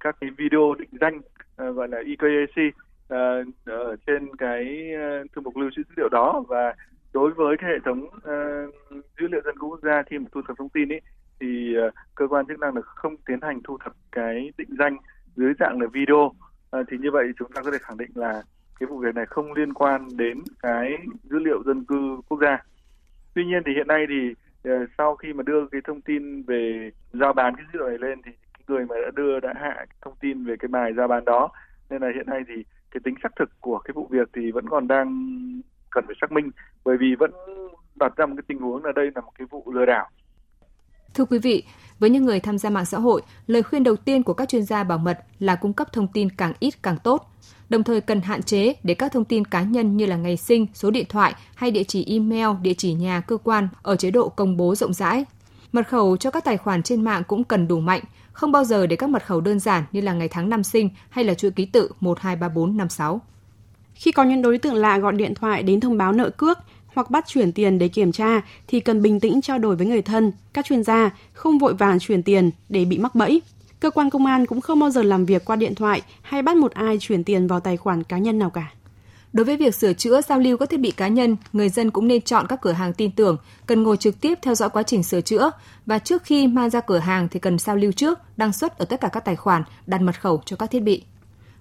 các 0.00 0.16
cái 0.20 0.30
video 0.30 0.74
định 0.78 0.88
danh 1.00 1.18
uh, 1.18 1.76
gọi 1.76 1.88
là 1.88 1.98
EKAC 1.98 2.56
uh, 2.66 3.46
ở 3.64 3.96
trên 4.06 4.36
cái 4.36 4.90
uh, 4.94 5.32
thư 5.32 5.40
mục 5.40 5.56
lưu 5.56 5.70
trữ 5.76 5.82
dữ 5.82 5.94
liệu 5.96 6.08
đó. 6.08 6.44
Và 6.48 6.74
đối 7.12 7.30
với 7.30 7.56
cái 7.56 7.70
hệ 7.70 7.78
thống 7.84 8.04
uh, 8.04 9.04
dữ 9.20 9.28
liệu 9.28 9.40
dân 9.44 9.58
cư 9.58 9.66
quốc 9.66 9.80
gia 9.82 10.02
khi 10.02 10.18
mà 10.18 10.24
thu 10.32 10.42
thập 10.48 10.58
thông 10.58 10.68
tin 10.68 10.92
ấy 10.92 11.00
thì 11.40 11.74
uh, 11.86 11.94
cơ 12.14 12.26
quan 12.28 12.46
chức 12.46 12.58
năng 12.58 12.74
là 12.74 12.82
không 12.82 13.16
tiến 13.16 13.38
hành 13.42 13.60
thu 13.64 13.78
thập 13.84 13.92
cái 14.12 14.52
định 14.58 14.70
danh 14.78 14.96
dưới 15.36 15.52
dạng 15.60 15.80
là 15.80 15.86
video. 15.92 16.16
Uh, 16.16 16.86
thì 16.88 16.96
như 16.98 17.10
vậy 17.10 17.24
chúng 17.38 17.52
ta 17.52 17.62
có 17.62 17.70
thể 17.70 17.78
khẳng 17.80 17.98
định 17.98 18.10
là 18.14 18.42
cái 18.80 18.86
vụ 18.86 18.98
việc 18.98 19.14
này 19.14 19.26
không 19.26 19.52
liên 19.52 19.74
quan 19.74 20.08
đến 20.16 20.38
cái 20.62 20.90
dữ 21.22 21.38
liệu 21.38 21.62
dân 21.66 21.84
cư 21.84 22.20
quốc 22.28 22.38
gia. 22.40 22.58
Tuy 23.34 23.44
nhiên 23.44 23.62
thì 23.66 23.72
hiện 23.74 23.86
nay 23.86 24.06
thì 24.08 24.34
ờ, 24.70 24.86
sau 24.98 25.16
khi 25.16 25.32
mà 25.32 25.42
đưa 25.42 25.66
cái 25.72 25.80
thông 25.84 26.00
tin 26.00 26.42
về 26.42 26.90
giao 27.12 27.32
bán 27.32 27.56
cái 27.56 27.66
dữ 27.72 27.78
liệu 27.78 27.88
này 27.88 27.98
lên 27.98 28.22
thì 28.24 28.32
cái 28.54 28.64
người 28.68 28.86
mà 28.86 28.94
đã 29.04 29.10
đưa 29.14 29.40
đã 29.40 29.54
hạ 29.56 29.86
thông 30.00 30.14
tin 30.20 30.44
về 30.44 30.54
cái 30.58 30.68
bài 30.68 30.92
giao 30.96 31.08
bán 31.08 31.24
đó 31.24 31.50
nên 31.90 32.02
là 32.02 32.08
hiện 32.14 32.26
nay 32.26 32.40
thì 32.48 32.54
cái 32.90 33.00
tính 33.04 33.14
xác 33.22 33.32
thực 33.36 33.60
của 33.60 33.78
cái 33.78 33.92
vụ 33.94 34.08
việc 34.10 34.28
thì 34.32 34.50
vẫn 34.50 34.68
còn 34.68 34.88
đang 34.88 35.08
cần 35.90 36.04
phải 36.06 36.16
xác 36.20 36.32
minh 36.32 36.50
bởi 36.84 36.96
vì 36.96 37.14
vẫn 37.18 37.30
đặt 37.94 38.16
ra 38.16 38.26
một 38.26 38.34
cái 38.36 38.44
tình 38.48 38.58
huống 38.58 38.84
là 38.84 38.92
đây 38.96 39.10
là 39.14 39.20
một 39.20 39.32
cái 39.38 39.46
vụ 39.50 39.72
lừa 39.72 39.86
đảo. 39.86 40.08
Thưa 41.14 41.24
quý 41.24 41.38
vị, 41.38 41.64
với 41.98 42.10
những 42.10 42.24
người 42.24 42.40
tham 42.40 42.58
gia 42.58 42.70
mạng 42.70 42.84
xã 42.84 42.98
hội, 42.98 43.22
lời 43.46 43.62
khuyên 43.62 43.84
đầu 43.84 43.96
tiên 43.96 44.22
của 44.22 44.34
các 44.34 44.48
chuyên 44.48 44.62
gia 44.62 44.84
bảo 44.84 44.98
mật 44.98 45.18
là 45.38 45.56
cung 45.56 45.72
cấp 45.72 45.92
thông 45.92 46.08
tin 46.12 46.28
càng 46.30 46.52
ít 46.60 46.74
càng 46.82 46.96
tốt. 47.04 47.31
Đồng 47.72 47.84
thời 47.84 48.00
cần 48.00 48.20
hạn 48.20 48.42
chế 48.42 48.74
để 48.82 48.94
các 48.94 49.12
thông 49.12 49.24
tin 49.24 49.44
cá 49.44 49.62
nhân 49.62 49.96
như 49.96 50.06
là 50.06 50.16
ngày 50.16 50.36
sinh, 50.36 50.66
số 50.74 50.90
điện 50.90 51.06
thoại 51.08 51.34
hay 51.54 51.70
địa 51.70 51.84
chỉ 51.84 52.04
email, 52.04 52.48
địa 52.62 52.74
chỉ 52.74 52.92
nhà 52.92 53.20
cơ 53.20 53.36
quan 53.36 53.68
ở 53.82 53.96
chế 53.96 54.10
độ 54.10 54.28
công 54.28 54.56
bố 54.56 54.74
rộng 54.74 54.92
rãi. 54.92 55.24
Mật 55.72 55.88
khẩu 55.88 56.16
cho 56.16 56.30
các 56.30 56.44
tài 56.44 56.56
khoản 56.56 56.82
trên 56.82 57.04
mạng 57.04 57.22
cũng 57.28 57.44
cần 57.44 57.68
đủ 57.68 57.80
mạnh, 57.80 58.02
không 58.32 58.52
bao 58.52 58.64
giờ 58.64 58.86
để 58.86 58.96
các 58.96 59.10
mật 59.10 59.26
khẩu 59.26 59.40
đơn 59.40 59.58
giản 59.58 59.84
như 59.92 60.00
là 60.00 60.12
ngày 60.12 60.28
tháng 60.28 60.48
năm 60.48 60.62
sinh 60.62 60.88
hay 61.10 61.24
là 61.24 61.34
chuỗi 61.34 61.50
ký 61.50 61.66
tự 61.66 61.90
123456. 62.00 63.20
Khi 63.94 64.12
có 64.12 64.24
những 64.24 64.42
đối 64.42 64.58
tượng 64.58 64.74
lạ 64.74 64.98
gọi 64.98 65.12
điện 65.12 65.34
thoại 65.34 65.62
đến 65.62 65.80
thông 65.80 65.98
báo 65.98 66.12
nợ 66.12 66.30
cước 66.30 66.58
hoặc 66.86 67.10
bắt 67.10 67.24
chuyển 67.26 67.52
tiền 67.52 67.78
để 67.78 67.88
kiểm 67.88 68.12
tra 68.12 68.40
thì 68.66 68.80
cần 68.80 69.02
bình 69.02 69.20
tĩnh 69.20 69.40
trao 69.42 69.58
đổi 69.58 69.76
với 69.76 69.86
người 69.86 70.02
thân, 70.02 70.32
các 70.52 70.66
chuyên 70.66 70.82
gia, 70.82 71.10
không 71.32 71.58
vội 71.58 71.74
vàng 71.74 71.98
chuyển 71.98 72.22
tiền 72.22 72.50
để 72.68 72.84
bị 72.84 72.98
mắc 72.98 73.14
bẫy. 73.14 73.42
Cơ 73.82 73.90
quan 73.90 74.10
công 74.10 74.26
an 74.26 74.46
cũng 74.46 74.60
không 74.60 74.80
bao 74.80 74.90
giờ 74.90 75.02
làm 75.02 75.24
việc 75.24 75.44
qua 75.44 75.56
điện 75.56 75.74
thoại 75.74 76.02
hay 76.22 76.42
bắt 76.42 76.56
một 76.56 76.72
ai 76.72 76.96
chuyển 77.00 77.24
tiền 77.24 77.46
vào 77.46 77.60
tài 77.60 77.76
khoản 77.76 78.02
cá 78.02 78.18
nhân 78.18 78.38
nào 78.38 78.50
cả. 78.50 78.72
Đối 79.32 79.44
với 79.44 79.56
việc 79.56 79.74
sửa 79.74 79.92
chữa, 79.92 80.20
giao 80.22 80.38
lưu 80.38 80.56
các 80.56 80.70
thiết 80.70 80.80
bị 80.80 80.90
cá 80.90 81.08
nhân, 81.08 81.36
người 81.52 81.68
dân 81.68 81.90
cũng 81.90 82.08
nên 82.08 82.22
chọn 82.22 82.46
các 82.46 82.60
cửa 82.60 82.72
hàng 82.72 82.92
tin 82.92 83.10
tưởng, 83.10 83.36
cần 83.66 83.82
ngồi 83.82 83.96
trực 83.96 84.20
tiếp 84.20 84.38
theo 84.42 84.54
dõi 84.54 84.70
quá 84.70 84.82
trình 84.82 85.02
sửa 85.02 85.20
chữa 85.20 85.50
và 85.86 85.98
trước 85.98 86.22
khi 86.24 86.46
mang 86.46 86.70
ra 86.70 86.80
cửa 86.80 86.98
hàng 86.98 87.28
thì 87.28 87.40
cần 87.40 87.58
giao 87.58 87.76
lưu 87.76 87.92
trước, 87.92 88.18
đăng 88.36 88.52
xuất 88.52 88.78
ở 88.78 88.84
tất 88.84 89.00
cả 89.00 89.08
các 89.08 89.24
tài 89.24 89.36
khoản, 89.36 89.62
đặt 89.86 90.00
mật 90.00 90.20
khẩu 90.20 90.42
cho 90.44 90.56
các 90.56 90.70
thiết 90.70 90.80
bị. 90.82 91.02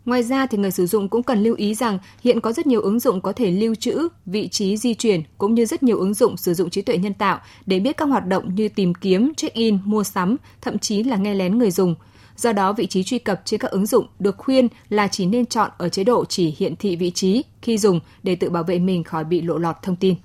Ngoài 0.05 0.23
ra 0.23 0.45
thì 0.45 0.57
người 0.57 0.71
sử 0.71 0.85
dụng 0.85 1.09
cũng 1.09 1.23
cần 1.23 1.43
lưu 1.43 1.55
ý 1.55 1.75
rằng 1.75 1.99
hiện 2.23 2.41
có 2.41 2.51
rất 2.51 2.67
nhiều 2.67 2.81
ứng 2.81 2.99
dụng 2.99 3.21
có 3.21 3.31
thể 3.31 3.51
lưu 3.51 3.75
trữ 3.75 4.07
vị 4.25 4.47
trí 4.47 4.77
di 4.77 4.93
chuyển 4.93 5.21
cũng 5.37 5.53
như 5.53 5.65
rất 5.65 5.83
nhiều 5.83 5.99
ứng 5.99 6.13
dụng 6.13 6.37
sử 6.37 6.53
dụng 6.53 6.69
trí 6.69 6.81
tuệ 6.81 6.97
nhân 6.97 7.13
tạo 7.13 7.39
để 7.65 7.79
biết 7.79 7.97
các 7.97 8.05
hoạt 8.05 8.27
động 8.27 8.55
như 8.55 8.69
tìm 8.69 8.93
kiếm, 8.93 9.33
check-in, 9.37 9.77
mua 9.85 10.03
sắm, 10.03 10.35
thậm 10.61 10.79
chí 10.79 11.03
là 11.03 11.17
nghe 11.17 11.33
lén 11.33 11.57
người 11.57 11.71
dùng. 11.71 11.95
Do 12.41 12.53
đó, 12.53 12.73
vị 12.73 12.87
trí 12.87 13.03
truy 13.03 13.19
cập 13.19 13.41
trên 13.45 13.59
các 13.59 13.71
ứng 13.71 13.85
dụng 13.85 14.07
được 14.19 14.37
khuyên 14.37 14.67
là 14.89 15.07
chỉ 15.07 15.25
nên 15.25 15.45
chọn 15.45 15.71
ở 15.77 15.89
chế 15.89 16.03
độ 16.03 16.25
chỉ 16.25 16.55
hiển 16.57 16.75
thị 16.75 16.95
vị 16.95 17.11
trí 17.11 17.43
khi 17.61 17.77
dùng 17.77 17.99
để 18.23 18.35
tự 18.35 18.49
bảo 18.49 18.63
vệ 18.63 18.79
mình 18.79 19.03
khỏi 19.03 19.23
bị 19.23 19.41
lộ 19.41 19.57
lọt 19.57 19.75
thông 19.81 19.95
tin. 19.95 20.15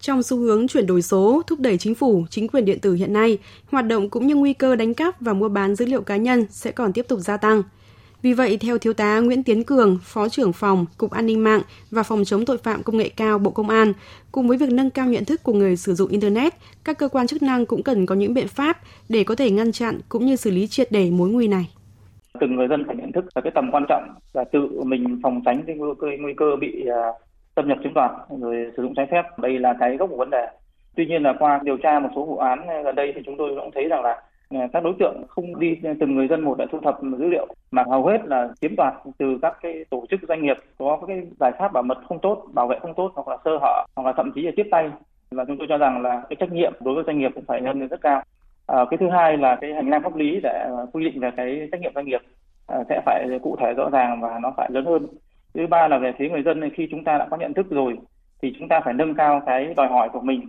Trong 0.00 0.22
xu 0.22 0.38
hướng 0.38 0.68
chuyển 0.68 0.86
đổi 0.86 1.02
số, 1.02 1.42
thúc 1.46 1.60
đẩy 1.60 1.78
chính 1.78 1.94
phủ, 1.94 2.24
chính 2.30 2.48
quyền 2.48 2.64
điện 2.64 2.80
tử 2.80 2.94
hiện 2.94 3.12
nay, 3.12 3.38
hoạt 3.70 3.86
động 3.86 4.10
cũng 4.10 4.26
như 4.26 4.34
nguy 4.34 4.52
cơ 4.52 4.76
đánh 4.76 4.94
cắp 4.94 5.20
và 5.20 5.32
mua 5.32 5.48
bán 5.48 5.74
dữ 5.74 5.86
liệu 5.86 6.02
cá 6.02 6.16
nhân 6.16 6.46
sẽ 6.50 6.72
còn 6.72 6.92
tiếp 6.92 7.06
tục 7.08 7.20
gia 7.20 7.36
tăng– 7.36 7.62
vì 8.24 8.32
vậy, 8.32 8.58
theo 8.60 8.78
Thiếu 8.78 8.92
tá 8.92 9.20
Nguyễn 9.20 9.42
Tiến 9.42 9.64
Cường, 9.64 9.98
Phó 10.02 10.28
trưởng 10.28 10.52
phòng 10.52 10.86
Cục 10.98 11.10
An 11.10 11.26
ninh 11.26 11.44
mạng 11.44 11.60
và 11.90 12.02
Phòng 12.02 12.24
chống 12.24 12.44
tội 12.44 12.58
phạm 12.58 12.82
công 12.82 12.96
nghệ 12.96 13.08
cao 13.16 13.38
Bộ 13.38 13.50
Công 13.50 13.68
an, 13.68 13.92
cùng 14.32 14.48
với 14.48 14.56
việc 14.58 14.72
nâng 14.72 14.90
cao 14.90 15.06
nhận 15.06 15.24
thức 15.24 15.42
của 15.42 15.52
người 15.52 15.76
sử 15.76 15.94
dụng 15.94 16.10
Internet, 16.10 16.52
các 16.84 16.98
cơ 16.98 17.08
quan 17.08 17.26
chức 17.26 17.42
năng 17.42 17.66
cũng 17.66 17.82
cần 17.82 18.06
có 18.06 18.14
những 18.14 18.34
biện 18.34 18.48
pháp 18.48 18.76
để 19.08 19.24
có 19.24 19.34
thể 19.34 19.50
ngăn 19.50 19.72
chặn 19.72 19.98
cũng 20.08 20.26
như 20.26 20.36
xử 20.36 20.50
lý 20.50 20.66
triệt 20.66 20.88
để 20.90 21.10
mối 21.10 21.28
nguy 21.28 21.48
này. 21.48 21.70
Từng 22.40 22.56
người 22.56 22.68
dân 22.68 22.84
phải 22.86 22.96
nhận 22.96 23.12
thức 23.12 23.24
là 23.34 23.42
cái 23.42 23.52
tầm 23.54 23.70
quan 23.72 23.84
trọng 23.88 24.02
là 24.32 24.44
tự 24.52 24.82
mình 24.84 25.20
phòng 25.22 25.42
tránh 25.44 25.62
cái 25.66 25.76
nguy 25.76 25.90
cơ, 25.98 26.06
nguy 26.20 26.34
cơ 26.36 26.46
bị 26.60 26.86
à, 26.86 27.02
xâm 27.56 27.68
nhập 27.68 27.78
chiếm 27.82 27.94
đoạt 27.94 28.10
rồi 28.40 28.56
sử 28.76 28.82
dụng 28.82 28.94
trái 28.94 29.06
phép. 29.10 29.22
Đây 29.38 29.58
là 29.58 29.74
cái 29.80 29.96
gốc 29.96 30.10
của 30.10 30.16
vấn 30.16 30.30
đề. 30.30 30.46
Tuy 30.96 31.06
nhiên 31.06 31.22
là 31.22 31.34
qua 31.38 31.60
điều 31.64 31.76
tra 31.76 32.00
một 32.00 32.08
số 32.16 32.24
vụ 32.24 32.36
án 32.36 32.58
gần 32.84 32.94
đây 32.94 33.12
thì 33.14 33.20
chúng 33.26 33.36
tôi 33.38 33.50
cũng 33.60 33.70
thấy 33.74 33.84
rằng 33.88 34.02
là 34.02 34.22
Ờ, 34.48 34.60
các 34.72 34.84
đối 34.84 34.94
tượng 34.98 35.22
không 35.28 35.60
đi 35.60 35.76
từng 36.00 36.14
người 36.14 36.28
dân 36.28 36.40
một 36.40 36.58
để 36.58 36.66
thu 36.72 36.80
thập 36.80 36.98
dữ 37.18 37.28
liệu 37.28 37.46
mà 37.70 37.84
hầu 37.90 38.06
hết 38.06 38.18
là 38.24 38.48
chiếm 38.60 38.76
đoạt 38.76 38.94
từ 39.18 39.38
các 39.42 39.56
cái 39.62 39.84
tổ 39.90 40.04
chức 40.10 40.20
doanh 40.28 40.42
nghiệp 40.42 40.56
có 40.78 41.00
cái 41.06 41.22
giải 41.40 41.52
pháp 41.58 41.72
bảo 41.72 41.82
mật 41.82 41.98
không 42.08 42.18
tốt 42.18 42.46
bảo 42.52 42.68
vệ 42.68 42.78
không 42.82 42.94
tốt 42.94 43.12
hoặc 43.14 43.28
là 43.28 43.36
sơ 43.44 43.50
hở 43.62 43.84
hoặc 43.96 44.06
là 44.06 44.12
thậm 44.16 44.32
chí 44.34 44.42
là 44.42 44.52
tiếp 44.56 44.68
tay. 44.70 44.90
Và 45.30 45.44
chúng 45.44 45.58
tôi 45.58 45.66
cho 45.70 45.78
rằng 45.78 46.02
là 46.02 46.22
cái 46.28 46.36
trách 46.40 46.52
nhiệm 46.52 46.72
đối 46.80 46.94
với 46.94 47.04
doanh 47.06 47.18
nghiệp 47.18 47.30
cũng 47.34 47.44
phải 47.44 47.60
nâng 47.60 47.80
lên 47.80 47.88
rất 47.88 48.00
cao. 48.00 48.22
À, 48.66 48.84
cái 48.90 48.98
thứ 48.98 49.10
hai 49.10 49.36
là 49.36 49.56
cái 49.60 49.74
hành 49.74 49.90
lang 49.90 50.02
pháp 50.02 50.16
lý 50.16 50.40
để 50.42 50.66
ờ, 50.68 50.86
quy 50.92 51.04
định 51.04 51.20
về 51.20 51.30
cái 51.36 51.68
trách 51.72 51.80
nhiệm 51.80 51.92
doanh 51.94 52.06
nghiệp 52.06 52.20
à, 52.66 52.78
sẽ 52.88 53.02
phải 53.06 53.28
cụ 53.42 53.56
thể 53.60 53.72
rõ 53.76 53.90
ràng 53.90 54.20
và 54.20 54.38
nó 54.42 54.52
phải 54.56 54.68
lớn 54.72 54.84
hơn. 54.84 55.06
Thứ 55.54 55.66
ba 55.66 55.88
là 55.88 55.98
về 55.98 56.12
phía 56.18 56.28
người 56.28 56.42
dân 56.42 56.70
khi 56.70 56.88
chúng 56.90 57.04
ta 57.04 57.18
đã 57.18 57.26
có 57.30 57.36
nhận 57.36 57.54
thức 57.54 57.66
rồi 57.70 57.98
thì 58.42 58.52
chúng 58.58 58.68
ta 58.68 58.80
phải 58.84 58.94
nâng 58.94 59.14
cao 59.14 59.42
cái 59.46 59.74
đòi 59.76 59.88
hỏi 59.88 60.08
của 60.12 60.20
mình. 60.20 60.40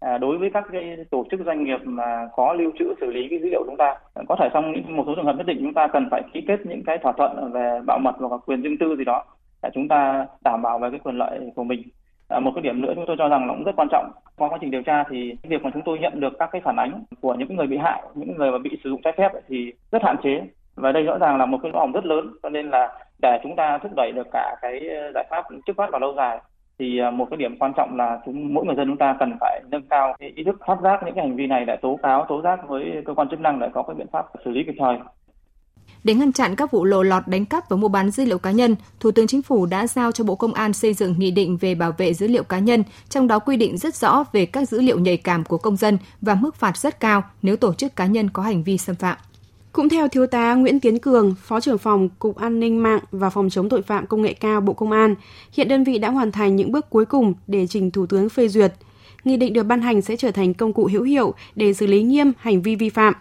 À, 0.00 0.18
đối 0.18 0.38
với 0.38 0.50
các 0.54 0.64
cái 0.72 0.96
tổ 1.10 1.24
chức 1.30 1.40
doanh 1.46 1.64
nghiệp 1.64 1.78
mà 1.84 2.28
có 2.36 2.52
lưu 2.52 2.70
trữ 2.78 2.94
xử 3.00 3.06
lý 3.06 3.28
cái 3.30 3.38
dữ 3.38 3.48
liệu 3.50 3.62
chúng 3.66 3.76
ta 3.76 3.94
có 4.28 4.36
thể 4.38 4.48
trong 4.54 4.72
một 4.88 5.04
số 5.06 5.14
trường 5.16 5.24
hợp 5.24 5.36
nhất 5.36 5.46
định 5.46 5.58
chúng 5.60 5.74
ta 5.74 5.86
cần 5.86 6.08
phải 6.10 6.22
ký 6.32 6.40
kết 6.48 6.66
những 6.66 6.82
cái 6.86 6.98
thỏa 6.98 7.12
thuận 7.12 7.52
về 7.52 7.80
bảo 7.86 7.98
mật 7.98 8.14
hoặc 8.18 8.40
quyền 8.46 8.62
riêng 8.62 8.78
tư 8.80 8.96
gì 8.96 9.04
đó 9.04 9.24
để 9.62 9.70
chúng 9.74 9.88
ta 9.88 10.26
đảm 10.44 10.62
bảo 10.62 10.78
về 10.78 10.90
cái 10.90 10.98
quyền 10.98 11.18
lợi 11.18 11.52
của 11.56 11.64
mình. 11.64 11.82
À, 12.28 12.40
một 12.40 12.50
cái 12.54 12.62
điểm 12.62 12.80
nữa 12.80 12.92
chúng 12.94 13.06
tôi 13.06 13.16
cho 13.18 13.28
rằng 13.28 13.46
nó 13.46 13.54
cũng 13.54 13.64
rất 13.64 13.76
quan 13.76 13.88
trọng. 13.90 14.10
Qua 14.36 14.48
quá 14.48 14.58
trình 14.60 14.70
điều 14.70 14.82
tra 14.82 15.04
thì 15.10 15.34
việc 15.42 15.62
mà 15.62 15.70
chúng 15.74 15.82
tôi 15.82 15.98
nhận 15.98 16.20
được 16.20 16.32
các 16.38 16.48
cái 16.52 16.60
phản 16.64 16.76
ánh 16.76 17.04
của 17.20 17.34
những 17.34 17.56
người 17.56 17.66
bị 17.66 17.76
hại 17.76 18.02
những 18.14 18.36
người 18.36 18.50
mà 18.50 18.58
bị 18.58 18.70
sử 18.84 18.90
dụng 18.90 19.02
trái 19.02 19.12
phép 19.16 19.32
thì 19.48 19.72
rất 19.92 20.02
hạn 20.02 20.16
chế. 20.22 20.42
Và 20.74 20.92
đây 20.92 21.02
rõ 21.02 21.18
ràng 21.18 21.38
là 21.38 21.46
một 21.46 21.58
cái 21.62 21.72
lỗ 21.72 21.78
hổng 21.78 21.92
rất 21.92 22.06
lớn 22.06 22.32
cho 22.42 22.48
nên 22.48 22.70
là 22.70 22.98
để 23.22 23.38
chúng 23.42 23.56
ta 23.56 23.78
thúc 23.78 23.92
đẩy 23.96 24.12
được 24.12 24.26
cả 24.32 24.56
cái 24.62 24.80
giải 25.14 25.24
pháp 25.30 25.44
trước 25.66 25.76
mắt 25.76 25.90
và 25.92 25.98
lâu 25.98 26.14
dài 26.16 26.38
thì 26.78 26.98
à, 26.98 27.10
một 27.10 27.26
cái 27.30 27.36
điểm 27.36 27.56
quan 27.58 27.72
trọng 27.76 27.96
là 27.96 28.18
chúng 28.26 28.54
mỗi 28.54 28.64
người 28.66 28.74
dân 28.76 28.86
chúng 28.88 28.96
ta 28.96 29.16
cần 29.20 29.36
phải 29.40 29.62
nâng 29.70 29.82
cao 29.90 30.16
cái 30.18 30.32
ý 30.36 30.44
thức 30.44 30.56
phát 30.66 30.78
giác 30.82 31.00
những 31.04 31.14
cái 31.14 31.26
hành 31.26 31.36
vi 31.36 31.46
này 31.46 31.64
để 31.64 31.76
tố 31.82 31.98
cáo 32.02 32.26
tố 32.28 32.42
giác 32.42 32.68
với 32.68 33.02
cơ 33.06 33.14
quan 33.14 33.28
chức 33.30 33.40
năng 33.40 33.60
để 33.60 33.66
có 33.74 33.82
cái 33.82 33.94
biện 33.94 34.06
pháp 34.12 34.26
xử 34.44 34.50
lý 34.50 34.60
kịp 34.66 34.74
thời 34.78 34.96
Để 36.04 36.14
ngăn 36.14 36.32
chặn 36.32 36.56
các 36.56 36.70
vụ 36.70 36.84
lộ 36.84 37.02
lọt 37.02 37.22
đánh 37.26 37.44
cắp 37.44 37.68
và 37.68 37.76
mua 37.76 37.88
bán 37.88 38.10
dữ 38.10 38.24
liệu 38.24 38.38
cá 38.38 38.50
nhân, 38.50 38.76
Thủ 39.00 39.10
tướng 39.10 39.26
Chính 39.26 39.42
phủ 39.42 39.66
đã 39.66 39.86
giao 39.86 40.12
cho 40.12 40.24
Bộ 40.24 40.34
Công 40.34 40.54
an 40.54 40.72
xây 40.72 40.94
dựng 40.94 41.14
nghị 41.18 41.30
định 41.30 41.56
về 41.60 41.74
bảo 41.74 41.92
vệ 41.98 42.14
dữ 42.14 42.28
liệu 42.28 42.42
cá 42.42 42.58
nhân, 42.58 42.82
trong 43.08 43.26
đó 43.26 43.38
quy 43.38 43.56
định 43.56 43.78
rất 43.78 43.94
rõ 43.94 44.24
về 44.32 44.46
các 44.46 44.68
dữ 44.68 44.80
liệu 44.80 44.98
nhạy 44.98 45.16
cảm 45.16 45.44
của 45.44 45.58
công 45.58 45.76
dân 45.76 45.98
và 46.20 46.34
mức 46.34 46.54
phạt 46.54 46.76
rất 46.76 47.00
cao 47.00 47.22
nếu 47.42 47.56
tổ 47.56 47.74
chức 47.74 47.96
cá 47.96 48.06
nhân 48.06 48.30
có 48.30 48.42
hành 48.42 48.62
vi 48.62 48.78
xâm 48.78 48.96
phạm. 48.96 49.16
Cũng 49.76 49.88
theo 49.88 50.08
Thiếu 50.08 50.26
tá 50.26 50.54
Nguyễn 50.54 50.80
Tiến 50.80 50.98
Cường, 50.98 51.34
Phó 51.42 51.60
trưởng 51.60 51.78
phòng 51.78 52.08
Cục 52.18 52.36
An 52.36 52.60
ninh 52.60 52.82
mạng 52.82 53.00
và 53.10 53.30
Phòng 53.30 53.50
chống 53.50 53.68
tội 53.68 53.82
phạm 53.82 54.06
công 54.06 54.22
nghệ 54.22 54.32
cao 54.32 54.60
Bộ 54.60 54.72
Công 54.72 54.92
an, 54.92 55.14
hiện 55.52 55.68
đơn 55.68 55.84
vị 55.84 55.98
đã 55.98 56.10
hoàn 56.10 56.32
thành 56.32 56.56
những 56.56 56.72
bước 56.72 56.90
cuối 56.90 57.04
cùng 57.04 57.34
để 57.46 57.66
trình 57.66 57.90
Thủ 57.90 58.06
tướng 58.06 58.28
phê 58.28 58.48
duyệt. 58.48 58.72
Nghị 59.24 59.36
định 59.36 59.52
được 59.52 59.62
ban 59.62 59.80
hành 59.80 60.02
sẽ 60.02 60.16
trở 60.16 60.30
thành 60.30 60.54
công 60.54 60.72
cụ 60.72 60.88
hữu 60.92 61.02
hiệu 61.02 61.34
để 61.54 61.74
xử 61.74 61.86
lý 61.86 62.02
nghiêm 62.02 62.32
hành 62.38 62.62
vi 62.62 62.76
vi 62.76 62.88
phạm. 62.88 63.14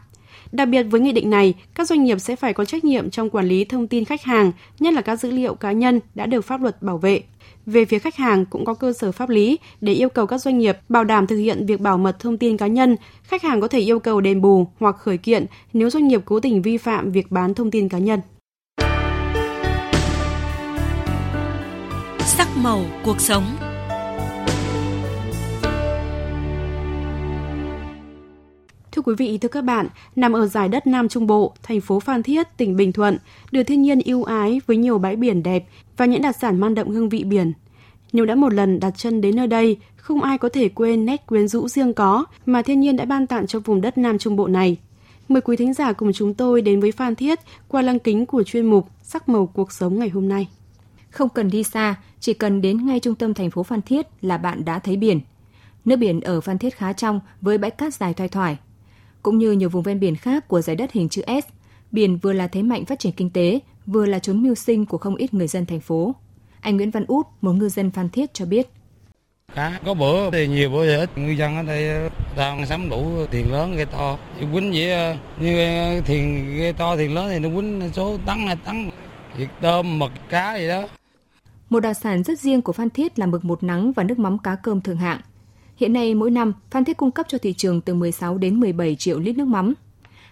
Đặc 0.56 0.70
biệt 0.70 0.84
với 0.84 1.02
nghị 1.02 1.12
định 1.12 1.30
này, 1.30 1.54
các 1.76 1.88
doanh 1.88 2.04
nghiệp 2.04 2.20
sẽ 2.20 2.36
phải 2.36 2.54
có 2.54 2.66
trách 2.66 2.84
nhiệm 2.84 3.10
trong 3.10 3.30
quản 3.30 3.46
lý 3.46 3.66
thông 3.66 3.88
tin 3.88 4.06
khách 4.06 4.22
hàng, 4.24 4.52
nhất 4.80 4.94
là 4.94 5.02
các 5.02 5.16
dữ 5.16 5.32
liệu 5.32 5.56
cá 5.56 5.72
nhân 5.72 6.00
đã 6.16 6.26
được 6.26 6.42
pháp 6.42 6.62
luật 6.62 6.82
bảo 6.82 6.98
vệ. 6.98 7.24
Về 7.66 7.86
phía 7.86 8.00
khách 8.00 8.16
hàng 8.16 8.46
cũng 8.46 8.66
có 8.66 8.74
cơ 8.74 8.94
sở 8.94 9.12
pháp 9.12 9.30
lý 9.30 9.60
để 9.82 9.94
yêu 9.94 10.10
cầu 10.10 10.26
các 10.26 10.38
doanh 10.38 10.58
nghiệp 10.58 10.78
bảo 10.90 11.04
đảm 11.04 11.28
thực 11.28 11.38
hiện 11.38 11.66
việc 11.66 11.80
bảo 11.80 11.98
mật 11.98 12.20
thông 12.20 12.38
tin 12.38 12.58
cá 12.58 12.68
nhân. 12.68 12.96
Khách 13.24 13.44
hàng 13.44 13.62
có 13.62 13.68
thể 13.68 13.80
yêu 13.80 14.00
cầu 14.00 14.22
đền 14.22 14.42
bù 14.42 14.68
hoặc 14.80 14.98
khởi 14.98 15.18
kiện 15.18 15.46
nếu 15.74 15.90
doanh 15.90 16.08
nghiệp 16.08 16.22
cố 16.26 16.40
tình 16.40 16.62
vi 16.62 16.78
phạm 16.78 17.12
việc 17.12 17.32
bán 17.32 17.54
thông 17.54 17.72
tin 17.72 17.90
cá 17.90 17.98
nhân. 17.98 18.20
Sắc 22.20 22.48
màu 22.58 22.86
cuộc 23.04 23.22
sống 23.22 23.44
Thưa 28.96 29.02
quý 29.02 29.14
vị, 29.18 29.38
thưa 29.38 29.50
các 29.50 29.62
bạn, 29.62 29.88
nằm 30.16 30.34
ở 30.34 30.46
giải 30.46 30.70
đất 30.70 30.88
Nam 30.88 31.10
Trung 31.10 31.28
Bộ, 31.28 31.54
thành 31.64 31.82
phố 31.82 32.00
Phan 32.00 32.24
Thiết, 32.24 32.58
tỉnh 32.58 32.76
Bình 32.76 32.92
Thuận, 32.92 33.18
được 33.52 33.64
thiên 33.64 33.82
nhiên 33.82 34.00
ưu 34.06 34.24
ái 34.24 34.62
với 34.66 34.78
nhiều 34.78 34.98
bãi 34.98 35.16
biển 35.16 35.44
đẹp 35.44 35.66
và 35.98 36.06
những 36.06 36.22
đặc 36.22 36.36
sản 36.42 36.60
mang 36.60 36.76
đậm 36.76 36.88
hương 36.88 37.10
vị 37.10 37.24
biển. 37.24 37.54
Nếu 38.14 38.26
đã 38.26 38.36
một 38.36 38.54
lần 38.54 38.80
đặt 38.80 38.94
chân 38.98 39.22
đến 39.22 39.36
nơi 39.36 39.48
đây, 39.48 39.78
không 39.96 40.22
ai 40.22 40.38
có 40.38 40.50
thể 40.50 40.70
quên 40.70 41.06
nét 41.06 41.28
quyến 41.28 41.48
rũ 41.48 41.68
riêng 41.68 41.94
có 41.94 42.26
mà 42.46 42.62
thiên 42.62 42.80
nhiên 42.80 42.96
đã 42.96 43.06
ban 43.06 43.28
tặng 43.28 43.48
cho 43.48 43.60
vùng 43.60 43.82
đất 43.82 43.98
Nam 43.98 44.18
Trung 44.18 44.36
Bộ 44.36 44.48
này. 44.48 44.78
Mời 45.28 45.42
quý 45.42 45.58
thính 45.58 45.74
giả 45.74 45.94
cùng 45.94 46.14
chúng 46.14 46.34
tôi 46.34 46.62
đến 46.62 46.80
với 46.80 46.92
Phan 46.92 47.16
Thiết 47.16 47.40
qua 47.68 47.82
lăng 47.82 48.00
kính 48.00 48.26
của 48.26 48.44
chuyên 48.44 48.66
mục 48.66 48.90
Sắc 49.04 49.30
màu 49.30 49.46
cuộc 49.46 49.72
sống 49.72 50.00
ngày 50.00 50.10
hôm 50.10 50.28
nay. 50.30 50.48
Không 51.10 51.30
cần 51.30 51.50
đi 51.50 51.64
xa, 51.64 51.96
chỉ 52.20 52.34
cần 52.34 52.62
đến 52.62 52.86
ngay 52.86 53.00
trung 53.00 53.16
tâm 53.16 53.34
thành 53.34 53.52
phố 53.52 53.64
Phan 53.64 53.82
Thiết 53.82 54.08
là 54.22 54.38
bạn 54.38 54.66
đã 54.66 54.80
thấy 54.80 54.98
biển. 54.98 55.20
Nước 55.86 55.96
biển 55.96 56.22
ở 56.22 56.42
Phan 56.42 56.58
Thiết 56.58 56.76
khá 56.76 56.94
trong 56.94 57.20
với 57.42 57.58
bãi 57.58 57.72
cát 57.72 57.94
dài 57.94 58.14
thoai 58.14 58.30
thoải. 58.30 58.58
Cũng 59.26 59.38
như 59.38 59.52
nhiều 59.52 59.70
vùng 59.70 59.84
ven 59.84 60.00
biển 60.00 60.16
khác 60.16 60.48
của 60.48 60.62
giải 60.62 60.76
đất 60.76 60.92
hình 60.92 61.10
chữ 61.10 61.22
S, 61.28 61.52
biển 61.92 62.18
vừa 62.18 62.34
là 62.34 62.48
thế 62.48 62.62
mạnh 62.62 62.86
phát 62.86 63.00
triển 63.00 63.12
kinh 63.12 63.30
tế, 63.30 63.60
vừa 63.86 64.06
là 64.06 64.20
chốn 64.20 64.44
mưu 64.44 64.56
sinh 64.56 64.86
của 64.86 64.98
không 64.98 65.16
ít 65.16 65.34
người 65.34 65.48
dân 65.48 65.66
thành 65.66 65.80
phố. 65.80 66.16
Anh 66.62 66.78
Nguyễn 66.78 66.92
Văn 66.92 67.06
Út, 67.08 67.26
một 67.42 67.52
ngư 67.52 67.70
dân 67.70 67.92
Phan 67.92 68.10
Thiết 68.10 68.34
cho 68.34 68.46
biết. 68.46 68.70
Cá 69.56 69.80
có 69.86 69.94
bữa 69.94 70.32
thì 70.32 70.48
nhiều 70.48 70.70
bữa 70.70 70.86
thì 70.86 70.96
ít, 70.96 71.18
ngư 71.18 71.32
dân 71.32 71.56
ở 71.56 71.64
đây 71.64 72.10
đang 72.38 72.66
sắm 72.66 72.90
đủ 72.90 73.26
tiền 73.32 73.52
lớn 73.52 73.76
ghe 73.76 73.86
to. 73.86 74.18
Quýnh 74.40 74.72
vậy 74.72 75.18
như 75.40 76.02
thuyền 76.02 76.58
ghe 76.58 76.72
to 76.72 76.96
thuyền 76.96 77.14
lớn 77.14 77.30
thì 77.30 77.40
nó 77.40 77.50
quýnh 77.56 77.90
số 77.94 78.18
tấn 78.26 78.38
hai 78.38 78.56
tấn, 78.56 78.90
việc 79.38 79.50
tôm 79.62 80.00
mực 80.00 80.12
cá 80.30 80.58
gì 80.58 80.68
đó. 80.68 80.88
Một 81.70 81.80
đặc 81.80 81.98
sản 81.98 82.24
rất 82.24 82.40
riêng 82.40 82.62
của 82.62 82.74
Phan 82.74 82.90
Thiết 82.90 83.20
là 83.20 83.26
mực 83.26 83.46
một 83.46 83.64
nắng 83.64 83.92
và 83.92 84.04
nước 84.04 84.20
mắm 84.20 84.38
cá 84.38 84.56
cơm 84.56 84.82
thượng 84.82 84.98
hạng. 84.98 85.22
Hiện 85.76 85.94
nay 85.94 86.16
mỗi 86.16 86.32
năm 86.32 86.54
Phan 86.72 86.86
Thiết 86.86 86.98
cung 86.98 87.12
cấp 87.12 87.26
cho 87.30 87.38
thị 87.38 87.54
trường 87.54 87.82
từ 87.82 87.94
16 87.94 88.38
đến 88.38 88.60
17 88.60 88.96
triệu 88.96 89.20
lít 89.20 89.38
nước 89.38 89.46
mắm. 89.46 89.74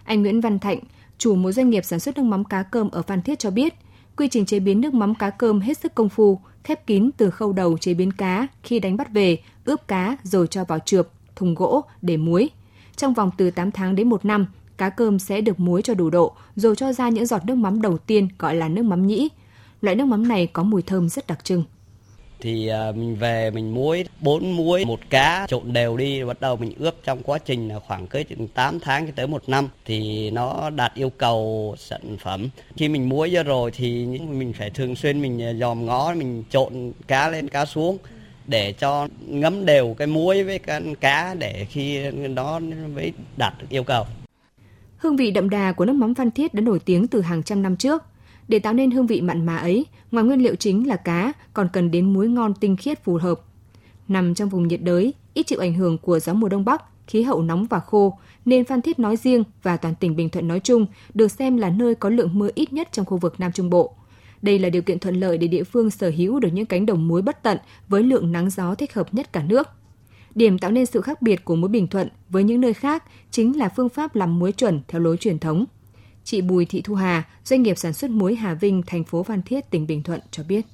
Anh 0.03 0.21
Nguyễn 0.21 0.41
Văn 0.41 0.59
Thạnh, 0.59 0.79
chủ 1.17 1.35
một 1.35 1.51
doanh 1.51 1.69
nghiệp 1.69 1.85
sản 1.85 2.00
xuất 2.00 2.17
nước 2.17 2.23
mắm 2.23 2.43
cá 2.43 2.63
cơm 2.63 2.89
ở 2.89 3.01
Phan 3.01 3.21
Thiết 3.21 3.39
cho 3.39 3.51
biết, 3.51 3.73
quy 4.17 4.27
trình 4.27 4.45
chế 4.45 4.60
biến 4.60 4.82
nước 4.82 4.93
mắm 4.93 5.15
cá 5.15 5.29
cơm 5.29 5.60
hết 5.60 5.77
sức 5.77 5.95
công 5.95 6.10
phu, 6.10 6.39
khép 6.63 6.88
kín 6.88 7.10
từ 7.17 7.29
khâu 7.29 7.53
đầu 7.53 7.77
chế 7.77 7.93
biến 7.93 8.12
cá, 8.12 8.47
khi 8.63 8.79
đánh 8.79 8.97
bắt 8.97 9.13
về, 9.13 9.38
ướp 9.65 9.88
cá 9.88 10.17
rồi 10.23 10.47
cho 10.47 10.65
vào 10.65 10.79
trượp, 10.79 11.08
thùng 11.36 11.56
gỗ 11.56 11.82
để 12.01 12.17
muối. 12.17 12.49
Trong 12.95 13.13
vòng 13.13 13.32
từ 13.38 13.51
8 13.51 13.71
tháng 13.71 13.95
đến 13.95 14.10
1 14.10 14.25
năm, 14.25 14.45
cá 14.77 14.89
cơm 14.89 15.19
sẽ 15.19 15.41
được 15.41 15.60
muối 15.60 15.82
cho 15.82 15.93
đủ 15.93 16.10
độ, 16.10 16.36
rồi 16.56 16.75
cho 16.75 16.93
ra 16.93 17.10
những 17.10 17.25
giọt 17.25 17.45
nước 17.45 17.56
mắm 17.56 17.82
đầu 17.82 17.97
tiên 17.97 18.27
gọi 18.39 18.56
là 18.56 18.67
nước 18.67 18.84
mắm 18.84 19.08
nhĩ. 19.08 19.29
Loại 19.82 19.95
nước 19.95 20.06
mắm 20.06 20.27
này 20.27 20.47
có 20.47 20.63
mùi 20.63 20.82
thơm 20.82 21.10
rất 21.10 21.27
đặc 21.27 21.43
trưng 21.43 21.63
thì 22.43 22.67
à, 22.67 22.91
mình 22.91 23.15
về 23.15 23.51
mình 23.51 23.73
muối, 23.73 24.06
bốn 24.21 24.56
muối, 24.56 24.86
một 24.86 24.99
cá, 25.10 25.45
trộn 25.49 25.73
đều 25.73 25.97
đi, 25.97 26.23
bắt 26.23 26.41
đầu 26.41 26.56
mình 26.56 26.73
ướp 26.79 26.95
trong 27.03 27.23
quá 27.23 27.39
trình 27.45 27.67
là 27.67 27.79
khoảng 27.79 28.08
cỡ 28.08 28.23
chừng 28.23 28.47
8 28.47 28.79
tháng 28.79 29.06
cho 29.06 29.12
tới 29.15 29.27
một 29.27 29.49
năm 29.49 29.69
thì 29.86 30.29
nó 30.32 30.69
đạt 30.69 30.93
yêu 30.95 31.10
cầu 31.10 31.75
sản 31.77 32.17
phẩm 32.19 32.49
khi 32.77 32.89
mình 32.89 33.10
muối 33.10 33.29
ra 33.29 33.43
rồi 33.43 33.71
thì 33.71 34.06
mình 34.06 34.53
phải 34.53 34.69
thường 34.69 34.95
xuyên 34.95 35.21
mình 35.21 35.41
à, 35.41 35.53
dòm 35.53 35.86
ngó, 35.86 36.13
mình 36.13 36.43
trộn 36.49 36.91
cá 37.08 37.29
lên, 37.29 37.47
cá 37.47 37.65
xuống 37.65 37.97
để 38.47 38.73
cho 38.73 39.08
ngấm 39.27 39.65
đều 39.65 39.95
cái 39.97 40.08
muối 40.08 40.43
với 40.43 40.60
cái 40.60 40.82
cá 40.99 41.36
để 41.39 41.67
khi 41.69 42.12
nó 42.12 42.60
mới 42.95 43.13
đạt 43.38 43.53
được 43.60 43.67
yêu 43.69 43.84
cầu. 43.84 44.06
Hương 44.97 45.15
vị 45.15 45.32
đậm 45.32 45.49
đà 45.49 45.71
của 45.71 45.86
nước 45.86 45.93
mắm 45.93 46.15
Phan 46.15 46.32
Thiết 46.32 46.53
đã 46.53 46.62
nổi 46.62 46.79
tiếng 46.86 47.08
từ 47.08 47.21
hàng 47.21 47.43
trăm 47.43 47.62
năm 47.62 47.75
trước. 47.75 48.03
Để 48.47 48.60
tạo 48.60 48.73
nên 48.73 48.91
hương 48.91 49.08
vị 49.08 49.21
mặn 49.21 49.45
mà 49.45 49.58
ấy, 49.58 49.86
ngoài 50.12 50.25
nguyên 50.25 50.41
liệu 50.43 50.56
chính 50.56 50.88
là 50.88 50.95
cá, 50.95 51.34
còn 51.53 51.67
cần 51.73 51.91
đến 51.91 52.13
muối 52.13 52.27
ngon 52.27 52.53
tinh 52.53 52.75
khiết 52.75 53.03
phù 53.03 53.17
hợp. 53.17 53.41
Nằm 54.08 54.36
trong 54.36 54.49
vùng 54.49 54.67
nhiệt 54.67 54.82
đới, 54.84 55.13
ít 55.34 55.47
chịu 55.47 55.60
ảnh 55.60 55.73
hưởng 55.73 55.97
của 55.97 56.19
gió 56.19 56.34
mùa 56.34 56.49
đông 56.49 56.65
bắc, 56.65 56.84
khí 57.08 57.21
hậu 57.21 57.41
nóng 57.41 57.65
và 57.65 57.79
khô, 57.79 58.17
nên 58.45 58.65
Phan 58.65 58.82
Thiết 58.82 58.99
nói 58.99 59.17
riêng 59.17 59.43
và 59.63 59.77
toàn 59.77 59.95
tỉnh 59.95 60.15
Bình 60.15 60.29
Thuận 60.29 60.47
nói 60.47 60.60
chung 60.60 60.86
được 61.13 61.32
xem 61.32 61.58
là 61.58 61.69
nơi 61.69 61.95
có 61.95 62.10
lượng 62.10 62.29
mưa 62.34 62.49
ít 62.56 62.73
nhất 62.73 62.88
trong 62.91 63.06
khu 63.06 63.17
vực 63.17 63.39
Nam 63.39 63.51
Trung 63.51 63.69
Bộ. 63.69 63.95
Đây 64.41 64.60
là 64.60 64.69
điều 64.69 64.82
kiện 64.82 64.99
thuận 64.99 65.15
lợi 65.15 65.38
để 65.38 65.47
địa 65.47 65.63
phương 65.63 65.89
sở 65.89 66.12
hữu 66.17 66.39
được 66.39 66.49
những 66.53 66.65
cánh 66.65 66.86
đồng 66.86 67.08
muối 67.08 67.21
bất 67.21 67.43
tận 67.43 67.58
với 67.88 68.03
lượng 68.03 68.32
nắng 68.32 68.49
gió 68.49 68.75
thích 68.75 68.93
hợp 68.93 69.13
nhất 69.13 69.34
cả 69.34 69.43
nước. 69.43 69.67
Điểm 70.36 70.60
tạo 70.60 70.71
nên 70.71 70.86
sự 70.86 71.01
khác 71.01 71.21
biệt 71.21 71.45
của 71.45 71.56
muối 71.56 71.69
Bình 71.69 71.88
Thuận 71.88 72.08
với 72.29 72.43
những 72.43 72.62
nơi 72.62 72.73
khác 72.73 73.03
chính 73.32 73.58
là 73.58 73.69
phương 73.69 73.89
pháp 73.89 74.15
làm 74.15 74.39
muối 74.39 74.51
chuẩn 74.51 74.82
theo 74.88 75.01
lối 75.01 75.17
truyền 75.17 75.39
thống. 75.39 75.65
Chị 76.25 76.41
Bùi 76.41 76.65
Thị 76.65 76.81
Thu 76.81 76.95
Hà, 76.95 77.23
doanh 77.45 77.63
nghiệp 77.63 77.77
sản 77.77 77.93
xuất 77.93 78.12
muối 78.12 78.36
Hà 78.36 78.53
Vinh, 78.53 78.83
thành 78.88 79.03
phố 79.03 79.23
Phan 79.23 79.41
Thiết, 79.41 79.69
tỉnh 79.69 79.88
Bình 79.88 80.03
Thuận 80.03 80.19
cho 80.31 80.43
biết. 80.43 80.65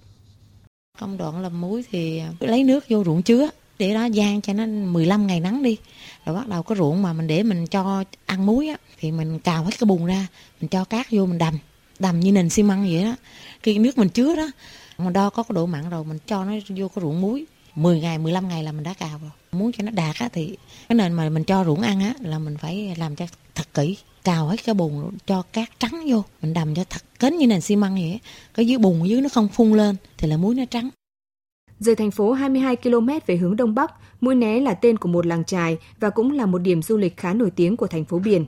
Công 0.99 1.17
đoạn 1.17 1.41
làm 1.41 1.61
muối 1.61 1.83
thì 1.91 2.21
lấy 2.39 2.63
nước 2.63 2.85
vô 2.89 3.03
ruộng 3.03 3.21
chứa 3.21 3.49
để 3.79 3.93
đó 3.93 4.05
gian 4.05 4.41
cho 4.41 4.53
nó 4.53 4.65
15 4.65 5.27
ngày 5.27 5.39
nắng 5.39 5.63
đi. 5.63 5.77
Rồi 6.25 6.35
bắt 6.35 6.47
đầu 6.47 6.63
có 6.63 6.75
ruộng 6.75 7.01
mà 7.01 7.13
mình 7.13 7.27
để 7.27 7.43
mình 7.43 7.67
cho 7.67 8.03
ăn 8.25 8.45
muối 8.45 8.67
á 8.67 8.77
thì 8.99 9.11
mình 9.11 9.39
cào 9.39 9.63
hết 9.63 9.71
cái 9.79 9.85
bùn 9.85 10.05
ra 10.05 10.27
mình 10.61 10.69
cho 10.69 10.85
cát 10.85 11.07
vô 11.11 11.25
mình 11.25 11.37
đầm 11.37 11.53
đầm 11.99 12.19
như 12.19 12.31
nền 12.31 12.49
xi 12.49 12.63
măng 12.63 12.89
vậy 12.91 13.03
đó. 13.03 13.15
Khi 13.63 13.77
nước 13.77 13.97
mình 13.97 14.09
chứa 14.09 14.35
đó 14.35 14.51
mình 14.97 15.13
đo 15.13 15.29
có 15.29 15.43
cái 15.43 15.53
độ 15.53 15.65
mặn 15.65 15.89
rồi 15.89 16.03
mình 16.03 16.17
cho 16.25 16.45
nó 16.45 16.53
vô 16.69 16.87
cái 16.87 17.01
ruộng 17.01 17.21
muối. 17.21 17.45
10 17.79 17.99
ngày 17.99 18.17
15 18.17 18.47
ngày 18.47 18.63
là 18.63 18.71
mình 18.71 18.83
đã 18.83 18.93
cào 18.93 19.19
rồi 19.21 19.31
muốn 19.51 19.71
cho 19.71 19.83
nó 19.83 19.91
đạt 19.91 20.15
á 20.19 20.29
thì 20.33 20.57
cái 20.89 20.95
nền 20.95 21.13
mà 21.13 21.29
mình 21.29 21.43
cho 21.43 21.63
ruộng 21.65 21.81
ăn 21.81 21.99
á 21.99 22.13
là 22.19 22.39
mình 22.39 22.57
phải 22.57 22.95
làm 22.97 23.15
cho 23.15 23.25
thật 23.55 23.67
kỹ 23.73 23.97
cào 24.23 24.47
hết 24.47 24.65
cái 24.65 24.75
bùn 24.75 25.11
cho 25.25 25.41
cát 25.53 25.69
trắng 25.79 26.03
vô. 26.07 26.23
Mình 26.41 26.53
đầm 26.53 26.75
cho 26.75 26.83
thật 26.89 27.01
kến 27.19 27.37
như 27.37 27.47
nền 27.47 27.61
xi 27.61 27.75
măng 27.75 27.93
vậy 27.95 28.19
cái 28.53 28.67
dưới 28.67 28.77
bùn 28.77 29.09
dưới 29.09 29.21
nó 29.21 29.29
không 29.29 29.47
phun 29.47 29.73
lên 29.73 29.95
thì 30.17 30.27
là 30.27 30.37
muối 30.37 30.55
nó 30.55 30.63
trắng. 30.65 30.89
Rời 31.79 31.95
thành 31.95 32.11
phố 32.11 32.31
22 32.31 32.75
km 32.75 33.09
về 33.25 33.37
hướng 33.37 33.55
đông 33.55 33.75
bắc, 33.75 33.91
Mũi 34.21 34.35
Né 34.35 34.59
là 34.59 34.73
tên 34.73 34.97
của 34.97 35.09
một 35.09 35.25
làng 35.25 35.43
trài 35.43 35.77
và 35.99 36.09
cũng 36.09 36.31
là 36.31 36.45
một 36.45 36.57
điểm 36.57 36.81
du 36.81 36.97
lịch 36.97 37.17
khá 37.17 37.33
nổi 37.33 37.51
tiếng 37.51 37.77
của 37.77 37.87
thành 37.87 38.05
phố 38.05 38.19
biển. 38.19 38.45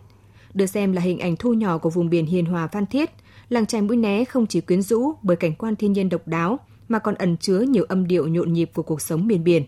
Được 0.54 0.66
xem 0.66 0.94
là 0.94 1.02
hình 1.02 1.20
ảnh 1.20 1.36
thu 1.36 1.54
nhỏ 1.54 1.78
của 1.78 1.90
vùng 1.90 2.10
biển 2.10 2.26
hiền 2.26 2.46
hòa 2.46 2.68
Phan 2.68 2.86
Thiết, 2.86 3.12
làng 3.50 3.66
trài 3.66 3.82
Mũi 3.82 3.98
Né 3.98 4.26
không 4.26 4.48
chỉ 4.48 4.62
quyến 4.62 4.82
rũ 4.82 5.14
bởi 5.22 5.38
cảnh 5.38 5.56
quan 5.56 5.76
thiên 5.76 5.94
nhiên 5.94 6.10
độc 6.10 6.28
đáo 6.28 6.60
mà 6.92 7.00
còn 7.00 7.16
ẩn 7.16 7.38
chứa 7.38 7.60
nhiều 7.60 7.84
âm 7.84 8.08
điệu 8.08 8.28
nhộn 8.28 8.54
nhịp 8.54 8.72
của 8.74 8.84
cuộc 8.84 9.02
sống 9.02 9.28
miền 9.28 9.44
biển. 9.44 9.64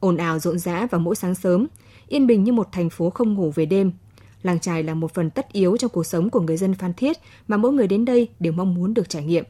Ồn 0.00 0.16
ào 0.16 0.38
rộn 0.38 0.58
rã 0.58 0.86
vào 0.86 1.00
mỗi 1.00 1.16
sáng 1.16 1.34
sớm, 1.34 1.66
yên 2.08 2.26
bình 2.26 2.44
như 2.44 2.52
một 2.52 2.68
thành 2.72 2.90
phố 2.90 3.10
không 3.10 3.34
ngủ 3.34 3.52
về 3.54 3.66
đêm, 3.66 3.92
Làng 4.46 4.60
trài 4.60 4.82
là 4.82 4.94
một 4.94 5.14
phần 5.14 5.30
tất 5.30 5.52
yếu 5.52 5.76
trong 5.76 5.90
cuộc 5.90 6.06
sống 6.06 6.30
của 6.30 6.40
người 6.40 6.56
dân 6.56 6.74
Phan 6.74 6.94
Thiết 6.94 7.16
mà 7.48 7.56
mỗi 7.56 7.72
người 7.72 7.86
đến 7.86 8.04
đây 8.04 8.28
đều 8.40 8.52
mong 8.52 8.74
muốn 8.74 8.94
được 8.94 9.08
trải 9.08 9.24
nghiệm. 9.24 9.44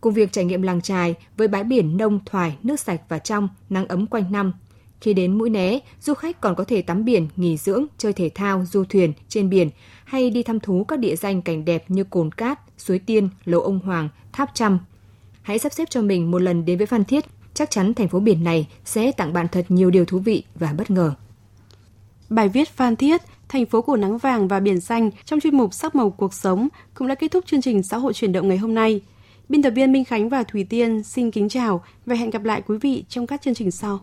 Cùng 0.00 0.14
việc 0.14 0.32
trải 0.32 0.44
nghiệm 0.44 0.62
làng 0.62 0.80
trài 0.80 1.14
với 1.36 1.48
bãi 1.48 1.64
biển 1.64 1.96
nông 1.96 2.20
thoải, 2.26 2.56
nước 2.62 2.80
sạch 2.80 3.00
và 3.08 3.18
trong, 3.18 3.48
nắng 3.70 3.88
ấm 3.88 4.06
quanh 4.06 4.32
năm. 4.32 4.52
Khi 5.00 5.14
đến 5.14 5.38
Mũi 5.38 5.50
Né, 5.50 5.78
du 6.00 6.14
khách 6.14 6.40
còn 6.40 6.54
có 6.54 6.64
thể 6.64 6.82
tắm 6.82 7.04
biển, 7.04 7.28
nghỉ 7.36 7.56
dưỡng, 7.56 7.86
chơi 7.98 8.12
thể 8.12 8.30
thao, 8.34 8.64
du 8.64 8.84
thuyền 8.84 9.12
trên 9.28 9.50
biển 9.50 9.70
hay 10.04 10.30
đi 10.30 10.42
thăm 10.42 10.60
thú 10.60 10.84
các 10.84 10.98
địa 10.98 11.16
danh 11.16 11.42
cảnh 11.42 11.64
đẹp 11.64 11.84
như 11.88 12.04
Cồn 12.04 12.32
Cát, 12.32 12.60
Suối 12.78 12.98
Tiên, 12.98 13.28
Lầu 13.44 13.60
Ông 13.60 13.78
Hoàng, 13.78 14.08
Tháp 14.32 14.50
Trăm. 14.54 14.78
Hãy 15.46 15.58
sắp 15.58 15.72
xếp 15.72 15.90
cho 15.90 16.02
mình 16.02 16.30
một 16.30 16.38
lần 16.38 16.64
đến 16.64 16.78
với 16.78 16.86
Phan 16.86 17.04
Thiết, 17.04 17.24
chắc 17.54 17.70
chắn 17.70 17.94
thành 17.94 18.08
phố 18.08 18.20
biển 18.20 18.44
này 18.44 18.68
sẽ 18.84 19.12
tặng 19.12 19.32
bạn 19.32 19.46
thật 19.52 19.66
nhiều 19.68 19.90
điều 19.90 20.04
thú 20.04 20.18
vị 20.18 20.44
và 20.54 20.72
bất 20.72 20.90
ngờ. 20.90 21.12
Bài 22.28 22.48
viết 22.48 22.68
Phan 22.68 22.96
Thiết 22.96 23.22
thành 23.48 23.66
phố 23.66 23.82
của 23.82 23.96
nắng 23.96 24.18
vàng 24.18 24.48
và 24.48 24.60
biển 24.60 24.80
xanh 24.80 25.10
trong 25.24 25.40
chuyên 25.40 25.56
mục 25.56 25.74
Sắc 25.74 25.94
màu 25.94 26.10
cuộc 26.10 26.34
sống 26.34 26.68
cũng 26.94 27.08
đã 27.08 27.14
kết 27.14 27.30
thúc 27.30 27.46
chương 27.46 27.62
trình 27.62 27.82
xã 27.82 27.96
hội 27.96 28.12
chuyển 28.12 28.32
động 28.32 28.48
ngày 28.48 28.58
hôm 28.58 28.74
nay. 28.74 29.00
Biên 29.48 29.62
tập 29.62 29.70
viên 29.70 29.92
Minh 29.92 30.04
Khánh 30.04 30.28
và 30.28 30.42
Thùy 30.42 30.64
Tiên 30.64 31.02
xin 31.02 31.30
kính 31.30 31.48
chào 31.48 31.84
và 32.06 32.14
hẹn 32.14 32.30
gặp 32.30 32.44
lại 32.44 32.62
quý 32.66 32.78
vị 32.78 33.04
trong 33.08 33.26
các 33.26 33.42
chương 33.42 33.54
trình 33.54 33.70
sau. 33.70 34.00